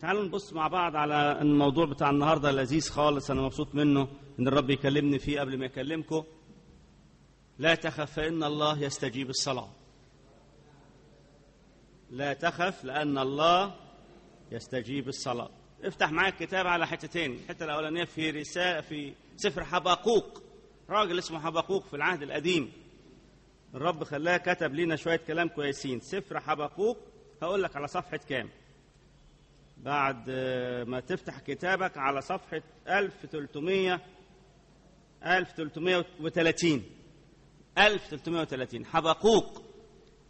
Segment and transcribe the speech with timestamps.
[0.00, 4.70] تعالوا نبص مع بعض على الموضوع بتاع النهارده لذيذ خالص أنا مبسوط منه إن الرب
[4.70, 6.24] يكلمني فيه قبل ما يكلمكم.
[7.58, 9.68] لا تخف فإن الله يستجيب الصلاة.
[12.10, 13.74] لا تخف لأن الله
[14.52, 15.50] يستجيب الصلاة.
[15.84, 20.42] افتح معاك الكتاب على حتتين الحتة الأولانية في رساله في سفر حبقوق
[20.90, 22.72] راجل اسمه حبقوق في العهد القديم.
[23.74, 26.00] الرب خلاه كتب لنا شوية كلام كويسين.
[26.00, 26.98] سفر حبقوق
[27.42, 28.48] هقول لك على صفحة كام؟
[29.86, 30.30] بعد
[30.86, 34.00] ما تفتح كتابك على صفحة 1300
[35.26, 36.82] 1330
[37.78, 39.62] 1330 حبقوق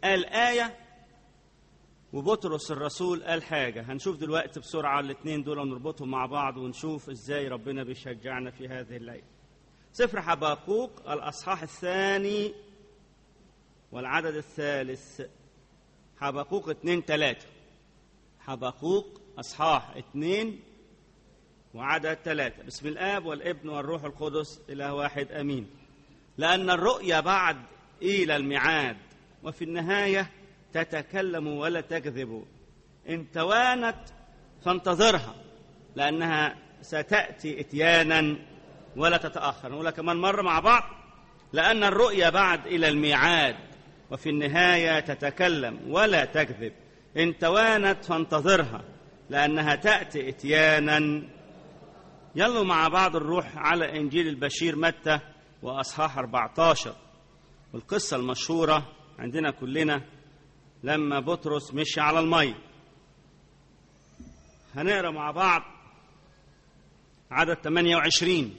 [0.03, 0.77] قال آية
[2.13, 3.81] وبطرس الرسول قال حاجة.
[3.81, 9.27] هنشوف دلوقتي بسرعة الاثنين دول نربطهم مع بعض ونشوف إزاي ربنا بيشجعنا في هذه الليلة.
[9.91, 12.53] سفر حبقوق الأصحاح الثاني
[13.91, 15.21] والعدد الثالث.
[16.17, 17.45] حبقوق اتنين تلاتة.
[18.39, 20.59] حبقوق أصحاح اثنين
[21.73, 22.63] وعدد ثلاثة.
[22.63, 25.67] بسم الآب والابن والروح القدس إله واحد أمين.
[26.37, 27.57] لأن الرؤيا بعد
[28.01, 28.97] إلى الميعاد
[29.43, 30.29] وفي النهاية
[30.73, 32.45] تتكلم ولا تكذب.
[33.09, 33.99] إن توانت
[34.65, 35.35] فانتظرها
[35.95, 38.37] لأنها ستأتي إتيانا
[38.95, 39.71] ولا تتأخر.
[39.71, 40.83] نقولها كمان مرة مع بعض
[41.53, 43.55] لأن الرؤيا بعد إلى الميعاد
[44.11, 46.73] وفي النهاية تتكلم ولا تكذب.
[47.17, 48.81] إن توانت فانتظرها
[49.29, 51.27] لأنها تأتي إتيانا
[52.35, 55.19] يلا مع بعض الروح على إنجيل البشير متى
[55.61, 56.95] وأصحاح 14
[57.73, 60.05] والقصة المشهورة عندنا كلنا
[60.83, 62.57] لما بطرس مشي على المية
[64.75, 65.61] هنقرأ مع بعض
[67.31, 68.55] عدد 28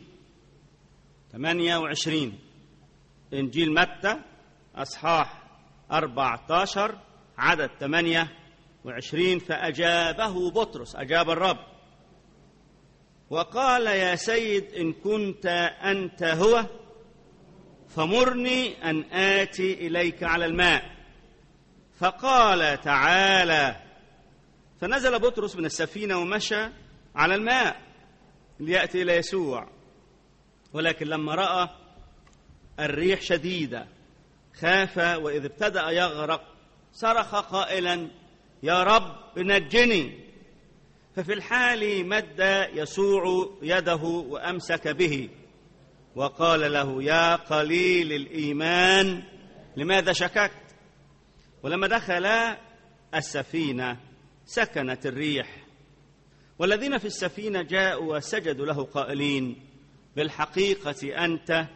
[1.33, 2.39] 28
[3.33, 4.17] إنجيل متى
[4.75, 5.43] أصحاح
[5.93, 6.99] 14
[7.39, 8.29] عدد 8
[8.89, 11.59] وعشرين فأجابه بطرس أجاب الرب.
[13.31, 15.47] وقال يا سيد إن كنت
[15.83, 16.67] أنت هو
[17.89, 20.83] فمرني أن آتي إليك على الماء.
[21.99, 23.77] فقال تعالى
[24.81, 26.69] فنزل بطرس من السفينة ومشى
[27.15, 27.81] على الماء
[28.61, 29.69] ليأتي إلى يسوع.
[30.73, 31.69] ولكن لما رأى
[32.81, 33.89] الريح شديدة
[34.61, 36.55] خاف وإذ ابتدأ يغرق
[36.93, 38.11] صرخ قائلا
[38.63, 40.29] يا رب نجني.
[41.17, 45.29] ففي الحال مد يسوع يده وأمسك به
[46.17, 49.23] وقال له يا قليل الإيمان
[49.77, 50.77] لماذا شككت؟
[51.63, 52.27] ولما دخل
[53.15, 54.01] السفينة
[54.45, 55.65] سكنت الريح.
[56.59, 59.57] والذين في السفينة جاءوا وسجدوا له قائلين
[60.17, 61.67] بالحقيقة أنت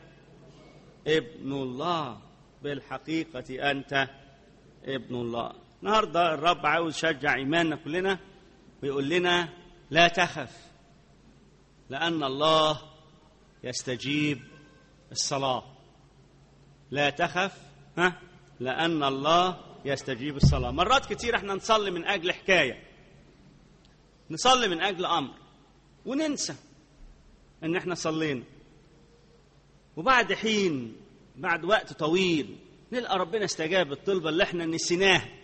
[1.07, 2.21] ابن الله
[2.63, 4.09] بالحقيقة أنت
[4.85, 5.62] ابن الله.
[5.83, 8.19] النهارده الرب عاوز يشجع إيماننا كلنا
[8.83, 9.49] ويقول لنا
[9.91, 10.57] لا تخف
[11.91, 12.83] لأن الله
[13.65, 14.43] يستجيب
[15.13, 15.65] الصلاة.
[16.91, 17.59] لا تخف
[17.99, 18.21] ها؟
[18.61, 20.71] لأن الله يستجيب الصلاة.
[20.71, 22.83] مرات كتير إحنا نصلي من أجل حكاية
[24.31, 25.35] نصلي من أجل أمر
[26.07, 26.55] وننسى
[27.63, 28.45] إن إحنا صلينا.
[29.97, 30.97] وبعد حين
[31.37, 32.57] بعد وقت طويل
[32.93, 35.42] نلقى ربنا استجاب الطلبة اللي إحنا نسيناها.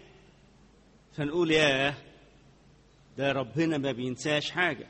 [1.18, 1.94] فنقول ياه
[3.18, 4.86] ده ربنا ما بينساش حاجة.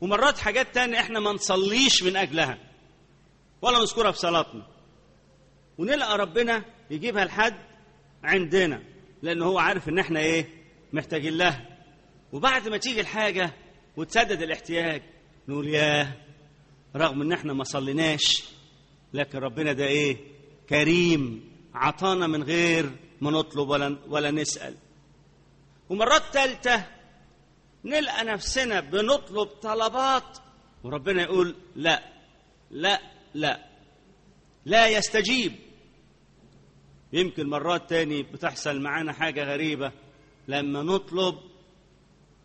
[0.00, 2.58] ومرات حاجات تانية إحنا ما نصليش من أجلها
[3.62, 4.66] ولا نذكرها في صلاتنا.
[5.78, 7.54] ونلقى ربنا يجيبها لحد
[8.24, 8.82] عندنا
[9.22, 10.46] لأنه هو عارف إن إحنا إيه
[10.92, 11.66] محتاجين لها.
[12.32, 13.52] وبعد ما تيجي الحاجة
[13.96, 15.02] وتسدد الاحتياج
[15.48, 16.12] نقول ياه
[16.96, 18.44] رغم إن إحنا ما صليناش
[19.14, 20.16] لكن ربنا ده إيه
[20.68, 22.90] كريم عطانا من غير
[23.22, 24.74] ما نطلب ولا ولا نسأل.
[25.90, 26.86] ومرات تالتة
[27.84, 30.38] نلقى نفسنا بنطلب طلبات
[30.84, 32.02] وربنا يقول لا
[32.70, 33.00] لا
[33.34, 33.66] لا
[34.64, 35.52] لا يستجيب.
[37.12, 39.92] يمكن مرات تاني بتحصل معانا حاجة غريبة
[40.48, 41.38] لما نطلب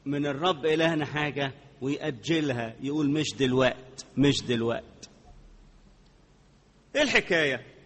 [0.05, 5.09] من الرب إلهنا حاجة ويأجلها يقول مش دلوقت مش دلوقت.
[6.95, 7.76] إيه الحكاية؟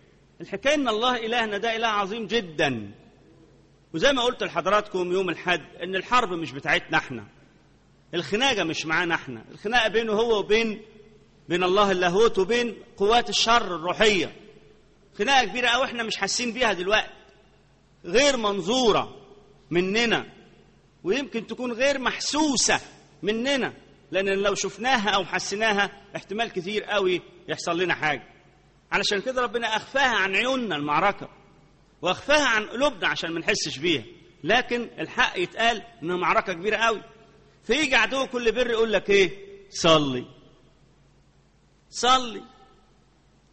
[0.42, 2.92] الحكاية إن الله إلهنا ده إله عظيم جدا.
[3.94, 7.28] وزي ما قلت لحضراتكم يوم الحد إن الحرب مش بتاعتنا إحنا.
[8.14, 9.46] الخناقة مش معانا إحنا.
[9.52, 10.82] الخناقة بينه هو وبين
[11.50, 14.36] بين الله اللاهوت وبين قوات الشر الروحية.
[15.18, 17.14] خناقة كبيرة قوي إحنا مش حاسين بيها دلوقتي.
[18.06, 19.16] غير منظورة
[19.72, 20.26] مننا.
[21.04, 22.80] ويمكن تكون غير محسوسة
[23.24, 23.74] مننا.
[24.12, 28.24] لأن لو شفناها أو حسيناها احتمال كتير قوي يحصل لنا حاجة.
[28.92, 31.30] علشان كده ربنا أخفاها عن عيوننا المعركة
[32.02, 34.04] وأخفاها عن قلوبنا عشان ما نحسش بيها
[34.44, 37.02] لكن الحق يتقال إنها معركة كبيرة قوي.
[37.64, 40.26] فيجي عدو كل بر يقول لك إيه؟ صلي.
[41.90, 42.44] صلي.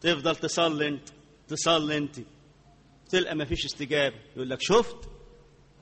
[0.01, 1.09] تفضل تصلي أنت
[1.47, 2.15] تصلي أنت.
[3.09, 4.15] تلقى ما فيش استجابة.
[4.35, 5.09] يقول لك شفت؟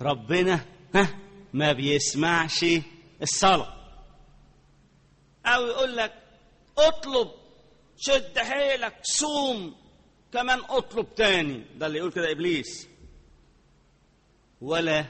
[0.02, 0.66] ربنا
[0.96, 1.20] ها
[1.54, 2.66] ما بيسمعش
[3.22, 3.74] الصلاة.
[5.46, 6.14] أو يقول لك
[6.78, 7.32] اطلب
[7.98, 9.76] شد حيلك صوم
[10.34, 11.64] كمان اطلب تاني.
[11.76, 12.88] ده اللي يقول كده إبليس.
[14.62, 15.06] ولا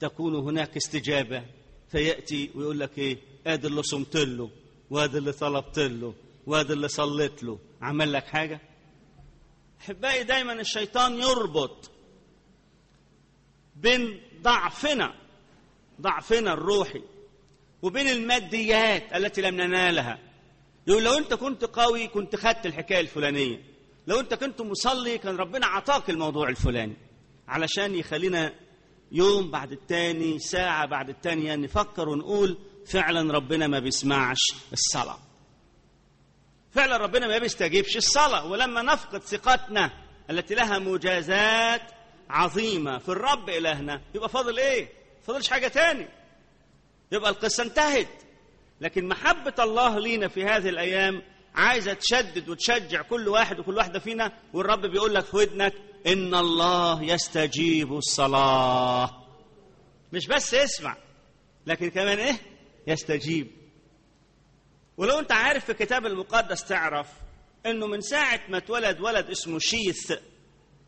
[0.00, 1.44] تكون هناك استجابة.
[1.88, 4.50] فيأتي ويقول لك إيه؟ أدي اللي صمت له
[4.90, 6.14] وأدي اللي طلبت له
[6.46, 7.58] وأدي اللي صليت له.
[7.82, 8.60] عمل لك حاجة؟
[9.80, 11.90] أحبائي دايما الشيطان يربط
[13.76, 15.14] بين ضعفنا
[16.00, 17.02] ضعفنا الروحي
[17.82, 20.18] وبين الماديات التي لم ننالها.
[20.86, 23.60] يقول لو انت كنت قوي كنت خدت الحكاية الفلانية.
[24.06, 26.96] لو انت كنت مصلي كان ربنا عطاك الموضوع الفلاني.
[27.48, 28.52] علشان يخلينا
[29.12, 34.38] يوم بعد التاني ساعة بعد التانية نفكر ونقول فعلا ربنا ما بيسمعش
[34.72, 35.18] الصلاة.
[36.72, 38.46] فعلا ربنا ما بيستجيبش الصلاة.
[38.46, 39.90] ولما نفقد ثقتنا
[40.30, 41.82] التي لها مجازات
[42.30, 44.88] عظيمة في الرب إلهنا يبقى فاضل إيه؟
[45.26, 46.08] فاضلش حاجة تاني.
[47.12, 48.23] يبقى القصة انتهت.
[48.80, 51.22] لكن محبة الله لينا في هذه الأيام
[51.54, 55.72] عايزة تشدد وتشجع كل واحد وكل واحدة فينا والرب بيقول لك في ودنك
[56.06, 59.24] إن الله يستجيب الصلاة
[60.12, 60.96] مش بس يسمع
[61.66, 62.34] لكن كمان إيه؟
[62.86, 63.50] يستجيب
[64.96, 67.08] ولو أنت عارف في الكتاب المقدس تعرف
[67.66, 70.12] إنه من ساعة ما اتولد ولد اسمه شيث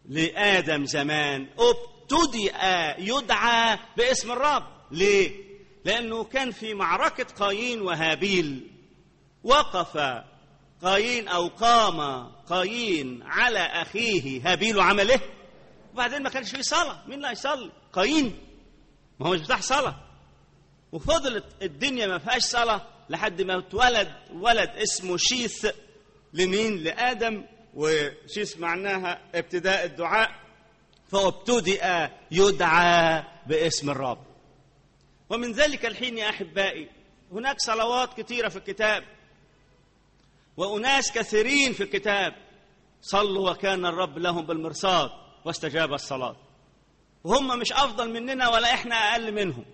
[0.08, 2.54] لآدم زمان ابتدئ
[2.98, 5.45] يدعى باسم الرب ليه؟
[5.86, 8.70] لأنه كان في معركة قايين وهابيل.
[9.44, 9.98] وقف
[10.82, 15.20] قايين أو قام قايين على أخيه هابيل وعمل إيه؟
[15.94, 17.02] وبعدين ما كانش فيه صلاة.
[17.06, 18.38] مين اللي هيصلي؟ قايين.
[19.20, 19.96] ما هو مش بتاع صلاة.
[20.92, 25.66] وفضلت الدنيا ما فيهاش صلاة لحد ما اتولد ولد اسمه شيث.
[26.32, 27.44] لمين؟ لآدم.
[27.74, 30.30] وشيث معناها ابتداء الدعاء.
[31.08, 34.35] فهو ابتدأ يدعى باسم الرب.
[35.30, 36.88] ومن ذلك الحين يا أحبائي
[37.32, 39.04] هناك صلوات كثيرة في الكتاب
[40.56, 42.34] وأناس كثيرين في الكتاب
[43.00, 45.10] صلوا وكان الرب لهم بالمرصاد
[45.44, 46.36] واستجاب الصلاة.
[47.24, 49.64] وهم مش أفضل مننا ولا إحنا أقل منهم.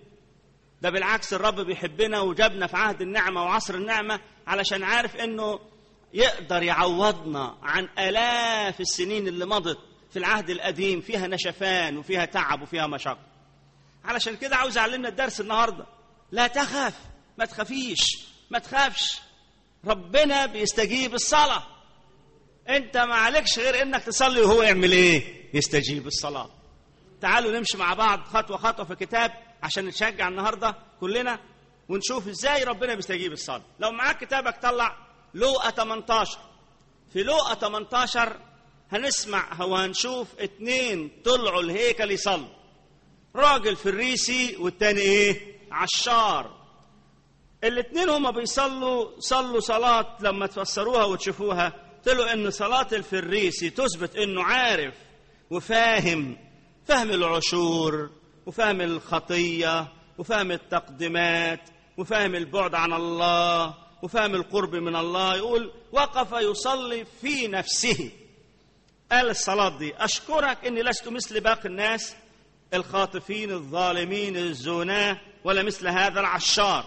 [0.81, 5.59] ده بالعكس الرب بيحبنا وجابنا في عهد النعمة وعصر النعمة علشان عارف إنه
[6.13, 9.79] يقدر يعوضنا عن آلاف السنين اللي مضت
[10.11, 13.32] في العهد القديم فيها نشفان وفيها تعب وفيها مشقة.
[14.05, 15.85] علشان كده عاوز اعلمنا الدرس النهارده.
[16.31, 16.93] لا تخاف
[17.37, 17.99] ما تخافيش
[18.49, 19.21] ما تخافش.
[19.85, 21.63] ربنا بيستجيب الصلاة.
[22.69, 26.49] انت ما عليكش غير انك تصلي وهو يعمل إيه؟ يستجيب الصلاة.
[27.21, 29.31] تعالوا نمشي مع بعض خطوة خطوة في الكتاب
[29.63, 31.39] عشان نتشجع النهارده كلنا
[31.89, 33.61] ونشوف إزاي ربنا بيستجيب الصلاة.
[33.79, 34.97] لو معاك كتابك طلع
[35.33, 36.37] لوقا 18
[37.13, 38.39] في لوقا 18
[38.91, 42.62] هنسمع هو هنشوف اتنين طلعوا الهيكل يصلوا.
[43.35, 46.63] راجل فريسي والتاني إيه؟ عشار.
[47.63, 51.73] الاتنين هما بيصلوا صلوا صلاة لما تفسروها وتشوفوها.
[52.05, 54.93] طلعوا إن صلاة الفريسي تثبت إنه عارف
[55.49, 56.37] وفاهم
[56.85, 58.09] فهم العشور
[58.45, 59.87] وفهم الخطية
[60.17, 65.35] وفهم التقدمات وفهم البعد عن الله وفهم القرب من الله.
[65.35, 68.11] يقول وقف يصلي في نفسه.
[69.11, 72.15] قال الصلاة دي أشكرك إني لست مثل باقي الناس؟
[72.73, 76.85] الخاطفين الظالمين الزناة ولا مثل هذا العشار.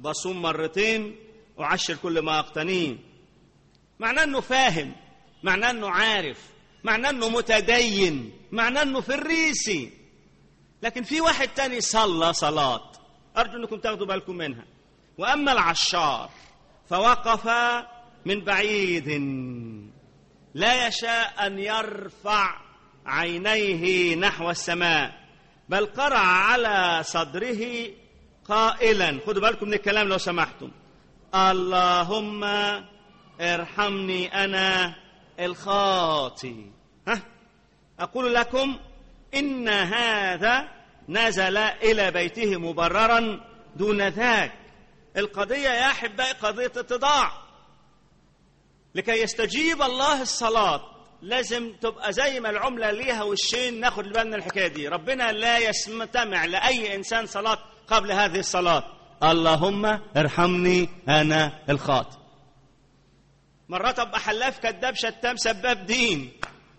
[0.00, 1.16] بصوم مرتين
[1.56, 2.96] وعشر كل ما أقتنيه
[3.98, 4.92] معناه أنه فاهم
[5.42, 6.38] معناه أنه عارف
[6.84, 9.90] معناه أنه متدين معناه أنه فريسي.
[10.82, 12.92] لكن في واحد تاني صلى صلاة.
[13.36, 14.64] أرجو أنكم تاخدوا بالكم منها.
[15.18, 16.30] وأما العشار
[16.90, 17.48] فوقف
[18.26, 19.08] من بعيد.
[20.54, 22.60] لا يشاء أن يرفع
[23.06, 25.17] عينيه نحو السماء.
[25.68, 27.90] بل قرع على صدره
[28.44, 29.20] قائلا.
[29.26, 30.70] خدوا بالكم من الكلام لو سمحتم.
[31.34, 32.44] اللهم
[33.40, 34.94] ارحمني أنا
[35.40, 36.70] الخاطي.
[37.08, 37.22] ها؟
[38.00, 38.78] أقول لكم
[39.34, 40.68] إن هذا
[41.08, 43.40] نزل إلى بيته مبررا
[43.76, 44.52] دون ذاك.
[45.16, 47.32] القضية يا أحبائي قضية اتضاع.
[48.94, 50.97] لكي يستجيب الله الصلاة.
[51.22, 54.88] لازم تبقى زي ما العملة ليها وشين ناخد بالنا الحكاية دي.
[54.88, 57.58] ربنا لا يستمع لأي إنسان صلاة
[57.88, 58.84] قبل هذه الصلاة.
[59.22, 62.18] اللهم ارحمني أنا الخاطئ.
[63.68, 66.32] مرات أبقى حلاف كذاب شتام سباب دين.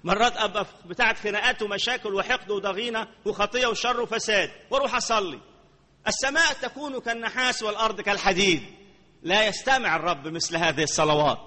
[0.03, 4.51] مرات أبقى بتاعت خناقات ومشاكل وحقد وضغينة وخطية وشر وفساد.
[4.71, 5.39] وأروح أصلي.
[6.07, 8.63] السماء تكون كالنحاس والأرض كالحديد.
[9.23, 11.37] لا يستمع الرب مثل هذه الصلوات.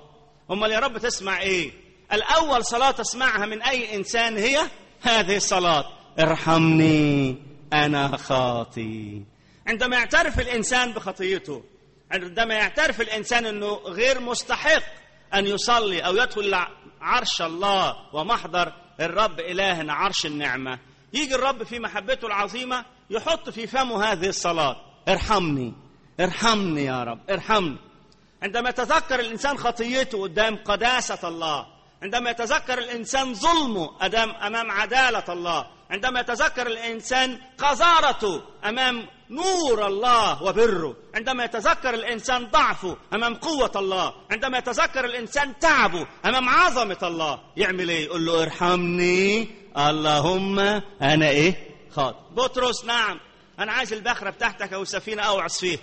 [0.51, 1.82] أمال يا رب تسمع إيه؟
[2.13, 4.61] الأول صلاة تسمعها من أي إنسان هي؟
[5.03, 5.85] هذه الصلاة.
[6.21, 7.37] ارحمني
[7.73, 9.23] أنا خاطي
[9.67, 11.63] عندما يعترف الإنسان بخطيته
[12.11, 14.83] عندما يعترف الإنسان أنه غير مستحق
[15.35, 16.55] أن يصلي أو يدخل
[17.01, 20.79] عرش الله ومحضر الرب إلهنا عرش النعمة
[21.13, 24.77] يجي الرب في محبته العظيمة يحط في فمه هذه الصلاة.
[25.09, 25.75] ارحمني
[26.21, 27.77] ارحمني يا رب ارحمني.
[28.43, 31.67] عندما يتذكر الإنسان خطيته قدام قداسة الله
[32.03, 40.43] عندما يتذكر الإنسان ظلمه أدام أمام عدالة الله عندما يتذكر الإنسان قذارته أمام نور الله
[40.43, 47.41] وبره عندما يتذكر الإنسان ضعفه أمام قوة الله عندما يتذكر الإنسان تعبه أمام عظمة الله
[47.57, 50.59] يعمل إيه؟ يقول له ارحمني اللهم
[51.03, 51.55] أنا إيه؟
[51.91, 53.21] خاطئ بطرس نعم
[53.59, 55.81] أنا عايز البخرة بتاعتك أو السفينة أوعص فيها.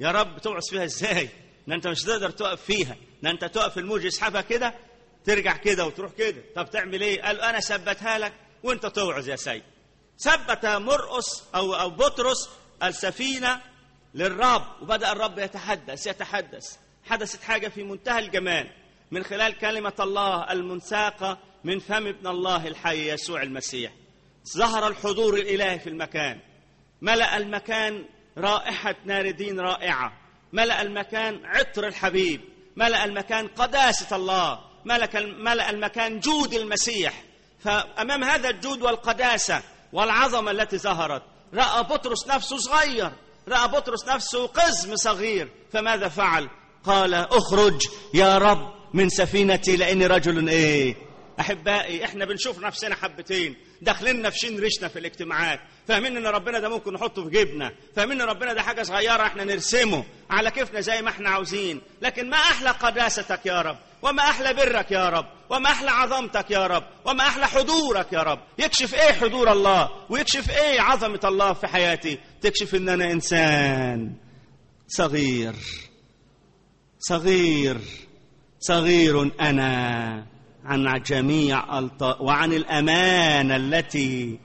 [0.00, 1.28] يا رب توعص فيها إزاي؟
[1.68, 4.74] ان أنت مش تقدر تقف فيها ان أنت تقف الموج يسحبها كده
[5.24, 6.42] ترجع كده وتروح كده.
[6.56, 9.62] طب تعمل إيه؟ قال أنا ثبتها لك وأنت توعظ يا سيد.
[10.18, 12.50] ثبت مرقس أو أو بطرس
[12.82, 13.60] السفينة
[14.14, 14.82] للرب.
[14.82, 16.76] وبدأ الرب يتحدث يتحدث.
[17.04, 18.70] حدثت حاجة في منتهى الجمال.
[19.10, 23.92] من خلال كلمة الله المنساقة من فم ابن الله الحي يسوع المسيح.
[24.56, 26.40] ظهر الحضور الإلهي في المكان.
[27.02, 28.04] ملأ المكان
[28.38, 30.12] رائحة ناردين رائعة.
[30.52, 32.40] ملأ المكان عطر الحبيب.
[32.76, 34.69] ملأ المكان قداسة الله.
[34.84, 37.24] ملك ملأ المكان جود المسيح.
[37.64, 41.22] فأمام هذا الجود والقداسة والعظمة التي ظهرت
[41.54, 43.12] رأى بطرس نفسه صغير
[43.48, 45.52] رأى بطرس نفسه قزم صغير.
[45.72, 46.48] فماذا فعل؟
[46.84, 47.80] قال أخرج
[48.14, 50.96] يا رب من سفينتي لأني رجل إيه؟
[51.40, 53.56] أحبائي إحنا بنشوف نفسنا حبتين.
[53.82, 55.60] داخلين نفشين ريشنا في الاجتماعات.
[55.88, 57.72] فاهمين إن ربنا ده ممكن نحطه في جيبنا.
[57.96, 61.80] فاهمين إن ربنا ده حاجة صغيرة إحنا نرسمه على كيفنا زي ما إحنا عاوزين.
[62.02, 66.66] لكن ما أحلى قداستك يا رب وما أحلى برك يا رب وما أحلى عظمتك يا
[66.66, 68.38] رب وما أحلى حضورك يا رب.
[68.58, 74.12] يكشف إيه حضور الله؟ ويكشف إيه عظمة الله في حياتي؟ تكشف إن أنا إنسان
[74.88, 75.54] صغير.
[76.98, 77.78] صغير.
[78.60, 80.26] صغير أنا.
[80.64, 81.80] عن جميع.
[82.20, 84.38] وعن الامانه التي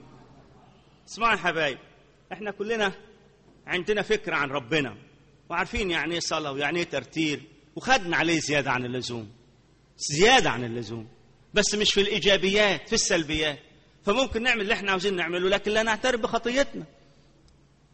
[1.08, 1.78] اسمعوا يا حبايب
[2.32, 2.92] إحنا كلنا
[3.66, 4.96] عندنا فكره عن ربنا
[5.50, 7.42] وعارفين يعني إيه صلاة ويعني إيه ترتيل
[7.76, 9.28] وخدنا عليه زيادة عن اللزوم
[9.98, 11.08] زيادة عن اللزوم
[11.54, 13.58] بس مش في الإيجابيات في السلبيات
[14.04, 16.84] فممكن نعمل اللي إحنا عاوزين نعمله لكن لا نعترف بخطيتنا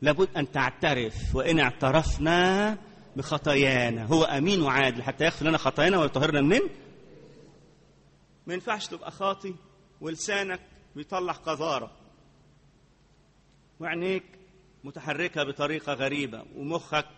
[0.03, 2.79] لابد أن تعترف وإن اعترفنا
[3.17, 6.63] بخطايانا هو أمين وعادل حتى يغفر لنا خطايانا ويطهرنا منين
[8.47, 9.55] ما ينفعش تبقى خاطي
[10.01, 10.61] ولسانك
[10.97, 11.97] بيطلع قذارة.
[13.81, 14.25] وعينيك
[14.85, 17.09] متحركة بطريقة غريبة ومخك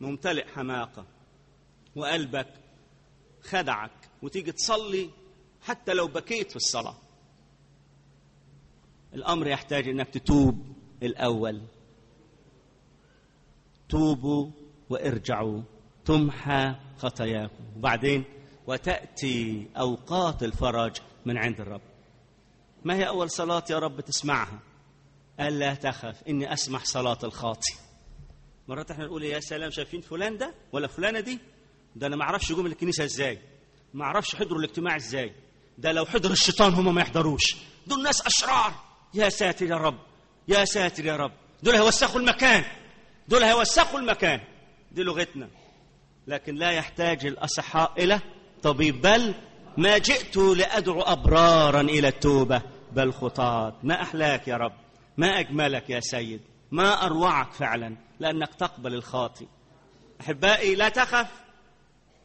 [0.00, 1.06] ممتلئ حماقة
[1.96, 2.54] وقلبك
[3.42, 5.10] خدعك وتيجي تصلي
[5.62, 6.96] حتى لو بكيت في الصلاة.
[9.14, 11.62] الأمر يحتاج إنك تتوب الأول.
[13.88, 14.50] توبوا
[14.90, 15.62] وارجعوا
[16.04, 17.64] تمحى خطاياكم.
[17.76, 18.24] وبعدين؟
[18.66, 20.96] وتأتي أوقات الفرج
[21.26, 21.80] من عند الرب.
[22.84, 24.58] ما هي أول صلاة يا رب تسمعها؟
[25.40, 27.74] قال لا تخف إني اسمع صلاة الخاطي.
[28.68, 31.38] مرات إحنا نقول يا سلام شايفين فلان ده ولا فلانة دي؟
[31.96, 33.38] ده أنا ما أعرفش جم الكنيسة إزاي.
[33.94, 35.32] ما أعرفش حضروا الاجتماع إزاي.
[35.78, 37.56] ده لو حضر الشيطان هم ما يحضروش.
[37.86, 38.74] دول ناس أشرار.
[39.14, 39.98] يا ساتر يا رب
[40.48, 41.32] يا ساتر يا رب.
[41.62, 42.64] دول هيوسخوا المكان.
[43.28, 44.40] دول هيوسخوا المكان.
[44.92, 45.48] دي لغتنا.
[46.26, 48.20] لكن لا يحتاج الأصحاء إلى
[48.66, 49.34] طبيب بل
[49.76, 52.62] ما جئت لأدعو أبرارا إلى التوبة.
[52.92, 54.72] بل خطاة ما أحلاك يا رب؟
[55.16, 56.40] ما أجملك يا سيد؟
[56.72, 59.46] ما أروعك فعلا؟ لأنك تقبل الخاطي.
[60.20, 61.30] أحبائي لا تخف.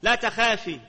[0.04, 0.80] لا تخافي.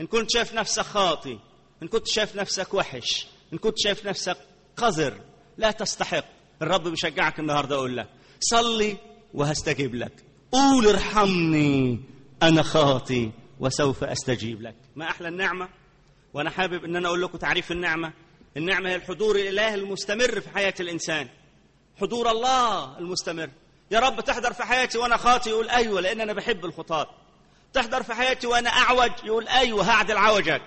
[0.00, 1.38] إن كنت شايف نفسك خاطي
[1.82, 4.36] إن كنت شايف نفسك وحش إن كنت شايف نفسك
[4.76, 5.20] قذر
[5.58, 6.24] لا تستحق.
[6.62, 8.08] الرب بيشجعك النهارده أقول لك
[8.40, 8.96] صلي
[9.34, 10.24] وهستجيب لك.
[10.52, 12.00] قول ارحمني
[12.42, 13.30] أنا خاطي.
[13.62, 14.74] وسوف أستجيب لك.
[14.96, 15.68] ما أحلى النعمة؟
[16.34, 18.12] وأنا حابب إن أنا أقول لكم تعريف النعمة.
[18.56, 21.28] النعمة هي الحضور الالهي المستمر في حياة الإنسان.
[22.00, 23.50] حضور الله المستمر.
[23.90, 27.06] يا رب تحضر في حياتي وأنا خاطي يقول أيوه لأن أنا بحب الخطاة
[27.72, 30.62] تحضر في حياتي وأنا أعوج يقول أيوه هعدل عوجك.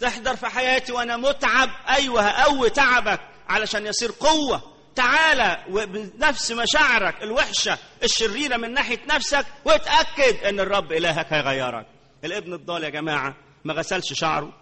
[0.00, 1.68] تحضر في حياتي وأنا متعب.
[1.88, 4.62] أيوه هقوي تعبك علشان يصير قوة.
[4.94, 11.86] تعالى بنفس مشاعرك الوحشة الشريرة من ناحية نفسك واتاكد إن الرب إلهك هيغيرك.
[12.24, 14.52] الابن الضال يا جماعة ما غسلش شعره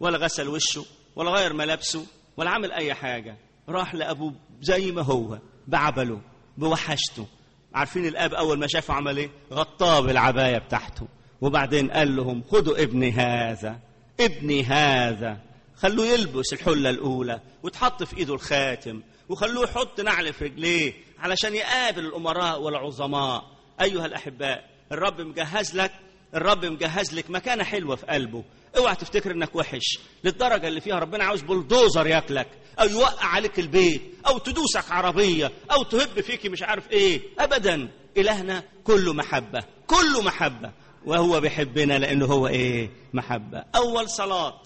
[0.00, 0.84] ولا غسل وشه
[1.16, 2.06] ولا غير ملابسه
[2.36, 3.36] ولا عمل أي حاجة.
[3.68, 6.20] راح لأبوه زي ما هو بعبله
[6.58, 7.26] بوحشته.
[7.74, 11.08] عارفين الأب أول ما شافه عمل إيه؟ غطاه بالعباية بتاعته.
[11.40, 13.78] وبعدين قال لهم خدوا ابني هذا
[14.20, 15.38] ابني هذا.
[15.76, 22.06] خلوه يلبس الحلة الأولى وتحط في إيده الخاتم وخلوه يحط نعل في رجليه علشان يقابل
[22.06, 23.44] الأمراء والعظماء.
[23.80, 25.92] أيها الأحباء الرب مجهز لك
[26.34, 28.44] الرب مجهز لك مكانة حلوة في قلبه.
[28.76, 32.48] اوعى تفتكر انك وحش للدرجة اللي فيها ربنا عاوز بلدوزر ياكلك
[32.80, 37.22] أو يوقع عليك البيت أو تدوسك عربية أو تهب فيك مش عارف إيه.
[37.38, 37.90] ابدا.
[38.16, 40.72] إلهنا كله محبة كله محبة.
[41.06, 43.64] وهو بيحبنا لأنه هو إيه؟ محبة.
[43.76, 44.62] أول صلاة.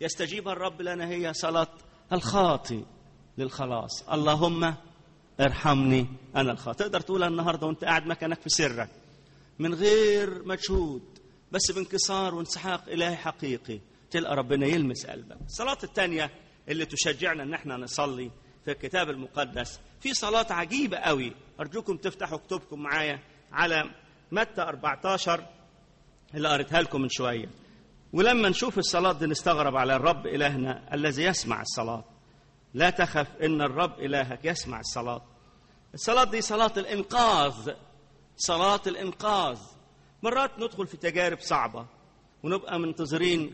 [0.00, 1.68] يستجيبها الرب لنا هي صلاة
[2.12, 2.84] الخاطي
[3.38, 4.08] للخلاص.
[4.12, 4.74] اللهم
[5.40, 6.78] ارحمني أنا الخاطئ.
[6.84, 8.90] تقدر تقولها النهارده وأنت قاعد مكانك في سرك.
[9.62, 11.18] من غير مجهود
[11.52, 13.80] بس بانكسار وانسحاق إلهي حقيقي.
[14.10, 15.36] تلقى ربنا يلمس قلبك.
[15.46, 16.30] الصلاة الثانية
[16.68, 18.30] اللي تشجعنا إن إحنا نصلي
[18.64, 21.32] في الكتاب المقدس في صلاة عجيبة قوي.
[21.60, 23.20] أرجوكم تفتحوا كتبكم معايا
[23.52, 23.84] على
[24.32, 25.46] متى 14
[26.34, 27.48] اللي قريتها لكم من شوية.
[28.12, 32.04] ولما نشوف الصلاة دي نستغرب على الرب إلهنا الذي يسمع الصلاة.
[32.74, 35.22] لا تخف إن الرب إلهك يسمع الصلاة.
[35.94, 37.70] الصلاة دي صلاة الإنقاذ.
[38.46, 39.58] صلاة الإنقاذ.
[40.22, 41.86] مرات ندخل في تجارب صعبة
[42.42, 43.52] ونبقى منتظرين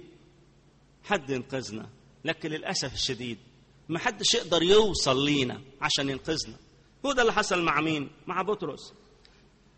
[1.05, 1.89] حد ينقذنا
[2.25, 3.39] لكن للأسف الشديد
[3.89, 6.57] ما حدش يقدر يوصل لينا عشان ينقذنا.
[7.07, 8.93] هو ده اللي حصل مع مين؟ مع بطرس.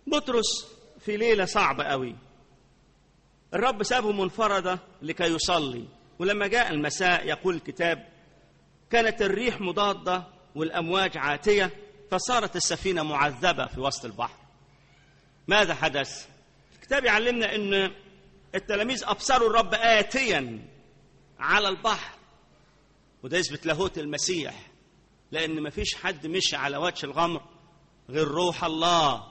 [0.07, 0.67] بطرس
[1.01, 2.17] في ليلة صعبة قوي.
[3.55, 5.85] الرب سابه منفردة لكي يصلي
[6.19, 8.09] ولما جاء المساء يقول الكتاب
[8.91, 10.25] كانت الريح مضادة
[10.55, 11.71] والأمواج عاتية
[12.11, 14.40] فصارت السفينة معذبة في وسط البحر.
[15.51, 16.27] ماذا حدث؟
[16.75, 17.93] الكتاب يعلمنا إن
[18.55, 20.69] التلاميذ أبصروا الرب اتيا
[21.39, 22.15] على البحر.
[23.23, 24.55] وده يثبت لاهوت المسيح.
[25.33, 27.41] لأن ما فيش حد مشي على وجه الغمر
[28.11, 29.25] غير روح الله.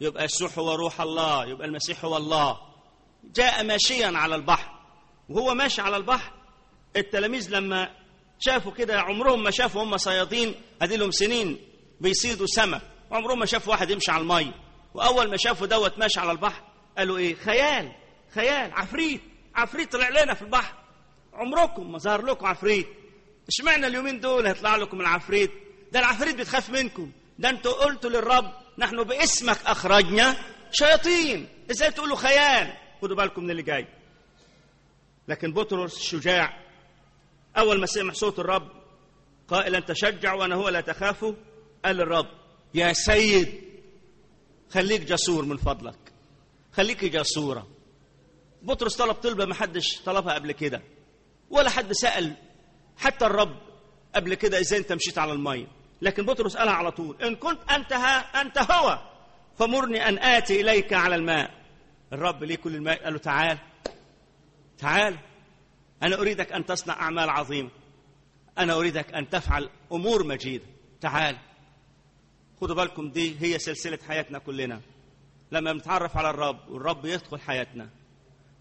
[0.00, 2.58] يبقى يسوع هو روح الله يبقى المسيح هو الله.
[3.24, 4.80] جاء ماشيا على البحر.
[5.28, 6.32] وهو ماشي على البحر
[6.96, 7.96] التلاميذ لما
[8.38, 11.58] شافوا كده عمرهم ما شافوا هم صيادين ادي لهم سنين
[12.00, 12.82] بيصيدوا سمك.
[13.10, 14.69] عمرهم ما شافوا واحد يمشي على المية.
[14.94, 16.62] وأول ما شافوا دوت ماشي على البحر
[16.98, 17.92] قالوا إيه؟ خيال
[18.34, 19.20] خيال عفريت
[19.54, 20.74] عفريت طلع لنا في البحر.
[21.32, 22.88] عمركم ما ظهر لكم عفريت.
[23.48, 25.50] اشمعنى اليومين دول هيطلع لكم العفريت؟
[25.92, 27.12] ده العفريت بتخاف منكم.
[27.38, 30.36] ده أنتوا قلتوا للرب نحن باسمك أخرجنا
[30.72, 31.48] شياطين.
[31.70, 32.72] إزاي تقولوا خيال؟
[33.02, 33.86] خدوا بالكم من اللي جاي.
[35.28, 36.60] لكن بطرس شجاع.
[37.58, 38.68] أول ما سمع صوت الرب
[39.48, 41.32] قائلا تشجع وأنا هو لا تخافوا؟
[41.84, 42.26] قال للرب
[42.74, 43.69] يا سيد
[44.70, 46.12] خليك جسور من فضلك.
[46.72, 47.66] خليك جسورة.
[48.62, 50.82] بطرس طلب طلبة ما حدش طلبها قبل كده.
[51.50, 52.36] ولا حد سأل
[52.96, 53.56] حتى الرب
[54.14, 55.66] قبل كده إزاي أنت مشيت على المية.
[56.02, 58.98] لكن بطرس قالها على طول إن كنت أنت ها أنت هو
[59.58, 61.50] فمرني أن آتي إليك على الماء.
[62.12, 63.58] الرب ليه كل الماء؟ قال له تعال
[64.78, 65.18] تعال
[66.02, 67.70] أنا أريدك أن تصنع أعمال عظيمة.
[68.58, 70.64] أنا أريدك أن تفعل أمور مجيدة.
[71.00, 71.36] تعال.
[72.60, 74.80] خدوا بالكم دي هي سلسلة حياتنا كلنا.
[75.52, 77.88] لما بنتعرف على الرب والرب يدخل حياتنا.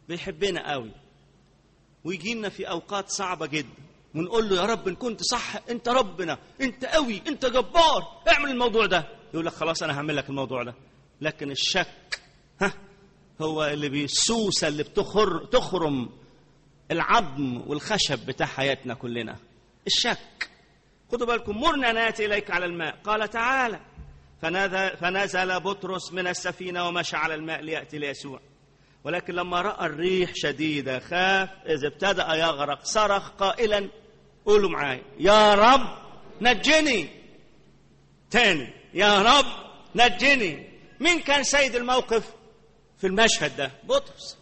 [0.10, 0.92] بيحبنا قوي.
[2.04, 3.70] ويجي لنا في أوقات صعبة جدا.
[4.16, 8.86] ونقول له يا رب إن كنت صح أنت ربنا أنت قوي أنت جبار اعمل الموضوع
[8.86, 9.08] ده.
[9.34, 10.74] يقول لك خلاص أنا هعمل لك الموضوع ده.
[11.22, 12.22] لكن الشك
[12.62, 12.74] ها
[13.42, 16.10] هو اللي بيسوسه اللي بتخر تخرم
[16.92, 19.38] العظم والخشب بتاع حياتنا كلنا.
[19.88, 20.50] الشك.
[21.12, 22.96] خدوا بالكم مرنا ناتي إليك على الماء.
[23.04, 23.80] قال تعالى
[24.42, 28.40] فنزل بطرس من السفينة ومشى على الماء ليأتي ليسوع.
[29.04, 33.90] ولكن لما رأى الريح شديدة خاف إذ ابتدأ يغرق صرخ قائلا
[34.46, 35.98] قولوا معايا يا رب
[36.42, 37.10] نجني.
[38.32, 39.46] تاني يا رب
[39.96, 40.70] نجني.
[41.00, 42.34] مين كان سيد الموقف
[42.98, 44.38] في المشهد ده؟ بطرس.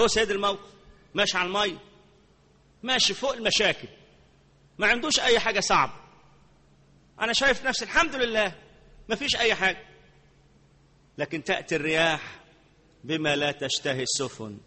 [0.00, 0.70] هو سيد الموقف
[1.14, 1.78] ماشي على الميه
[2.82, 3.88] ماشي فوق المشاكل
[4.78, 6.03] ما عندوش أي حاجة صعبة.
[7.20, 8.54] أنا شايف نفسي الحمد لله.
[9.08, 9.84] ما فيش أي حاجة.
[11.18, 12.40] لكن تأتي الرياح
[13.04, 14.58] بما لا تشتهي السفن.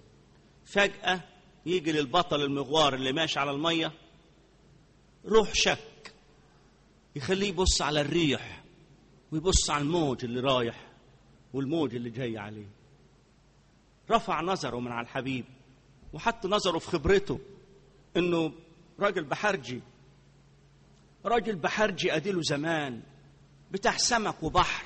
[0.65, 1.21] فجأة
[1.65, 3.91] يجي للبطل المغوار اللي ماشي على المية.
[5.25, 6.13] روح شك.
[7.15, 8.63] يخليه يبص على الريح
[9.31, 10.87] ويبص على الموج اللي رايح
[11.53, 12.67] والموج اللي جاي عليه.
[14.11, 15.45] رفع نظره من على الحبيب
[16.13, 17.39] وحط نظره في خبرته
[18.17, 18.53] إنه
[18.99, 19.81] راجل بحرجي.
[21.27, 23.01] راجل بحرجي أديله زمان
[23.71, 24.85] بتاع سمك وبحر.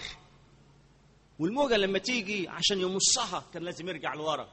[1.39, 4.47] والموجة لما تيجي عشان يمصها كان لازم يرجع لورا.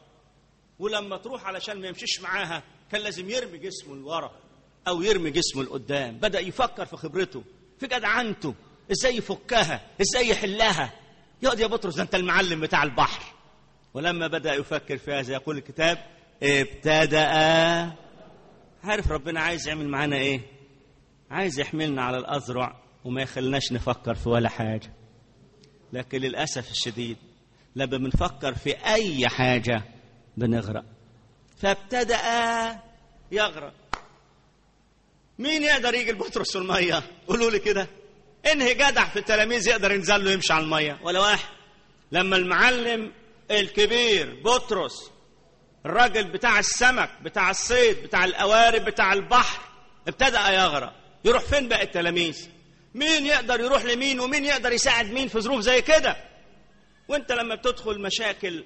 [0.79, 4.33] ولما تروح علشان ما يمشيش معاها كان لازم يرمي جسمه لورا
[4.89, 6.19] أو يرمي جسمه لقدام.
[6.19, 7.45] بدأ يفكر في خبرته
[7.81, 8.55] في جدعنته.
[8.93, 10.93] إزاي يفكها؟ إزاي يحلها؟
[11.43, 13.35] يقعد يا بطرس ده أنت المعلم بتاع البحر.
[13.95, 16.07] ولما بدأ يفكر في هذا يقول الكتاب
[16.43, 17.29] ابتدأ.
[18.85, 20.41] عارف ربنا عايز يعمل معانا إيه؟
[21.31, 24.93] عايز يحملنا على الأذرع وما يخلناش نفكر في ولا حاجة.
[25.93, 27.17] لكن للأسف الشديد
[27.77, 29.83] لما بنفكر في أي حاجة
[30.37, 30.85] بنغرق.
[31.57, 32.19] فابتدأ
[33.33, 33.73] يغرق.
[35.39, 37.89] مين يقدر يجي لبطرس في الميه قولوا لي كده.
[38.53, 40.99] انهي جدع في التلاميذ يقدر ينزل له يمشي على المية.
[41.03, 41.49] ولا واحد.
[42.13, 43.13] لما المعلم
[43.51, 45.11] الكبير بطرس
[45.87, 49.63] الراجل بتاع السمك بتاع الصيد بتاع القوارب بتاع البحر
[50.09, 51.08] ابتدأ يغرق.
[51.25, 52.49] يروح فين بقى التلاميذ؟
[52.95, 56.17] مين يقدر يروح لمين ومين يقدر يساعد مين في ظروف زي كده؟
[57.09, 58.65] وانت لما بتدخل مشاكل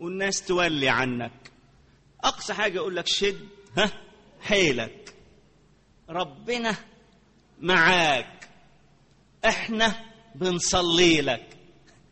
[0.00, 1.32] والناس تولي عنك.
[2.24, 3.92] أقصى حاجة يقول لك شد ها
[4.40, 5.14] حيلك.
[6.10, 6.76] ربنا
[7.60, 8.48] معاك.
[9.44, 11.48] إحنا بنصلي لك.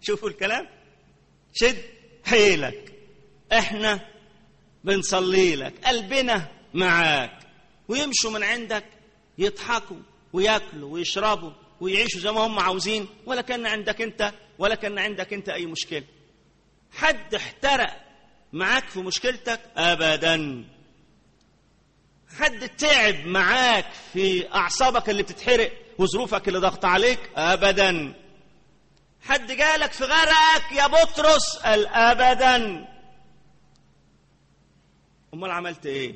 [0.01, 0.69] شوفوا الكلام.
[1.53, 1.83] شد
[2.25, 2.93] حيلك.
[3.53, 4.01] إحنا
[4.85, 5.75] بنصلي لك.
[5.85, 7.39] قلبنا معاك.
[7.89, 8.85] ويمشوا من عندك
[9.39, 9.97] يضحكوا
[10.33, 15.49] وياكلوا ويشربوا ويعيشوا زي ما هم عاوزين ولا كأن عندك أنت ولا كأن عندك أنت
[15.49, 16.05] أي مشكلة.
[16.93, 17.97] حد احترق
[18.53, 20.65] معاك في مشكلتك ابدا.
[22.39, 28.15] حد تعب معاك في أعصابك اللي بتتحرق وظروفك اللي ضغط عليك ابدا.
[29.23, 32.87] حد جالك في غرقك يا بطرس قال ابدا
[35.35, 36.15] أمال عملت إيه؟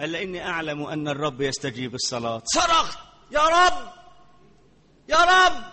[0.00, 2.42] قال لاني أعلم أن الرب يستجيب الصلاة.
[2.44, 2.98] صرخت
[3.30, 3.92] يا رب.
[5.08, 5.64] يا رب.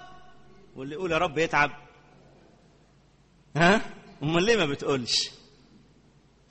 [0.76, 1.72] واللي يقول يا رب يتعب.
[3.56, 3.82] ها؟
[4.24, 5.32] أمال ليه ما بتقولش؟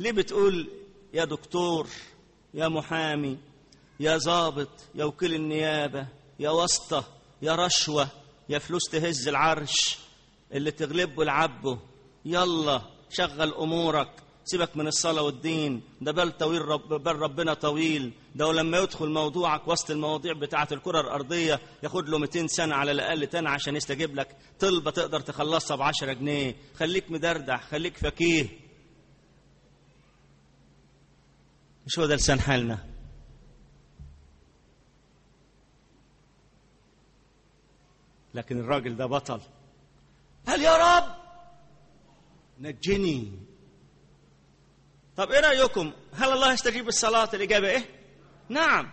[0.01, 0.71] ليه بتقول
[1.15, 1.89] يا دكتور
[2.55, 3.39] يا محامي
[4.01, 6.07] يا ضابط يا وكيل النيابة
[6.39, 7.05] يا واسطة
[7.43, 8.09] يا رشوة
[8.49, 9.99] يا فلوس تهز العرش
[10.53, 11.79] اللي تغلبه العبه
[12.25, 14.23] يلا شغل أمورك.
[14.45, 18.13] سيبك من الصلاة والدين ده بال طويل رب بال ربنا طويل.
[18.35, 23.27] ده لما يدخل موضوعك وسط المواضيع بتاعة الكرة الأرضية ياخد له 200 سنة على الأقل
[23.27, 24.37] تاني عشان يستجيب لك.
[24.61, 26.57] طلبة تقدر تخلصها ب 10 جنيه.
[26.77, 28.47] خليك مدردح خليك فكيه
[31.87, 32.79] مش هو ده لسان حالنا؟
[38.35, 39.41] لكن الراجل ده بطل.
[40.47, 41.15] قال يا رب؟
[42.61, 43.33] نجني.
[45.17, 47.85] طب إيه رأيكم؟ هل الله يستجيب الصلاه الإجابة إيه؟
[48.49, 48.91] نعم.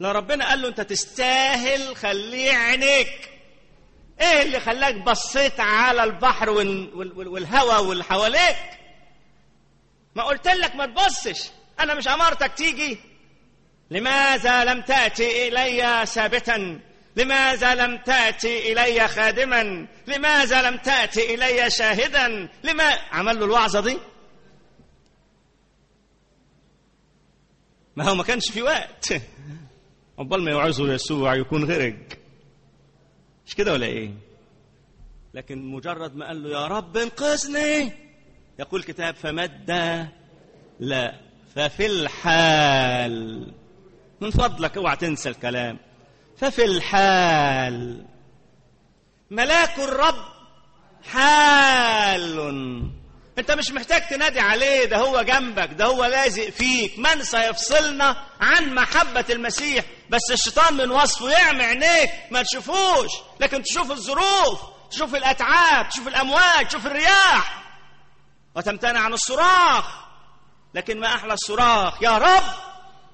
[0.00, 3.30] لو ربنا قال له أنت تستاهل خليه عينيك.
[4.20, 6.94] إيه اللي خلاك بصيت على البحر وال...
[6.94, 7.28] وال...
[7.28, 8.56] والهواء واللي حواليك
[10.14, 11.48] ما قلت لك ما تبصش.
[11.80, 12.98] أنا مش امرتك تيجي.
[13.90, 16.80] لماذا لم تأتي إلي ثابتا؟
[17.16, 23.98] لماذا لم تأتي إلي خادما؟ لماذا لم تأتي إلي شاهدا؟ لما عمل له الوعظة دي؟
[27.96, 29.12] ما هو ما كانش في وقت.
[30.18, 31.96] عقبال ما يوعظه يسوع يكون غرق
[33.46, 34.10] مش كده ولا إيه؟
[35.34, 37.92] لكن مجرد ما قال له يا رب انقذني
[38.58, 39.70] يقول الكتاب فمد
[40.80, 41.20] لا
[41.54, 43.52] ففي الحال.
[44.20, 45.78] من فضلك اوعى تنسى الكلام.
[46.36, 48.04] ففي الحال.
[49.30, 50.24] ملاك الرب
[51.02, 52.38] حال.
[53.38, 56.98] انت مش محتاج تنادي عليه ده هو جنبك ده هو لازق فيك.
[56.98, 63.10] من سيفصلنا عن محبة المسيح؟ بس الشيطان من وصفه يعمي عينيك ما تشوفوش.
[63.40, 67.62] لكن تشوف الظروف تشوف الأتعاب تشوف الأمواج تشوف الرياح.
[68.54, 69.84] وتمتنع عن الصراخ.
[70.74, 72.44] لكن ما أحلى الصراخ؟ يا رب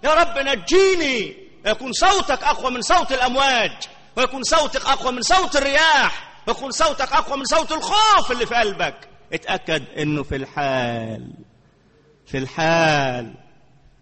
[0.05, 1.37] يا رب نجيني.
[1.67, 3.73] يكون صوتك أقوى من صوت الأمواج.
[4.17, 6.33] ويكون صوتك أقوى من صوت الرياح.
[6.47, 9.12] ويكون صوتك أقوى من صوت الخوف اللي في قلبك.
[9.33, 11.33] اتأكد إنه في الحال
[12.27, 13.35] في الحال.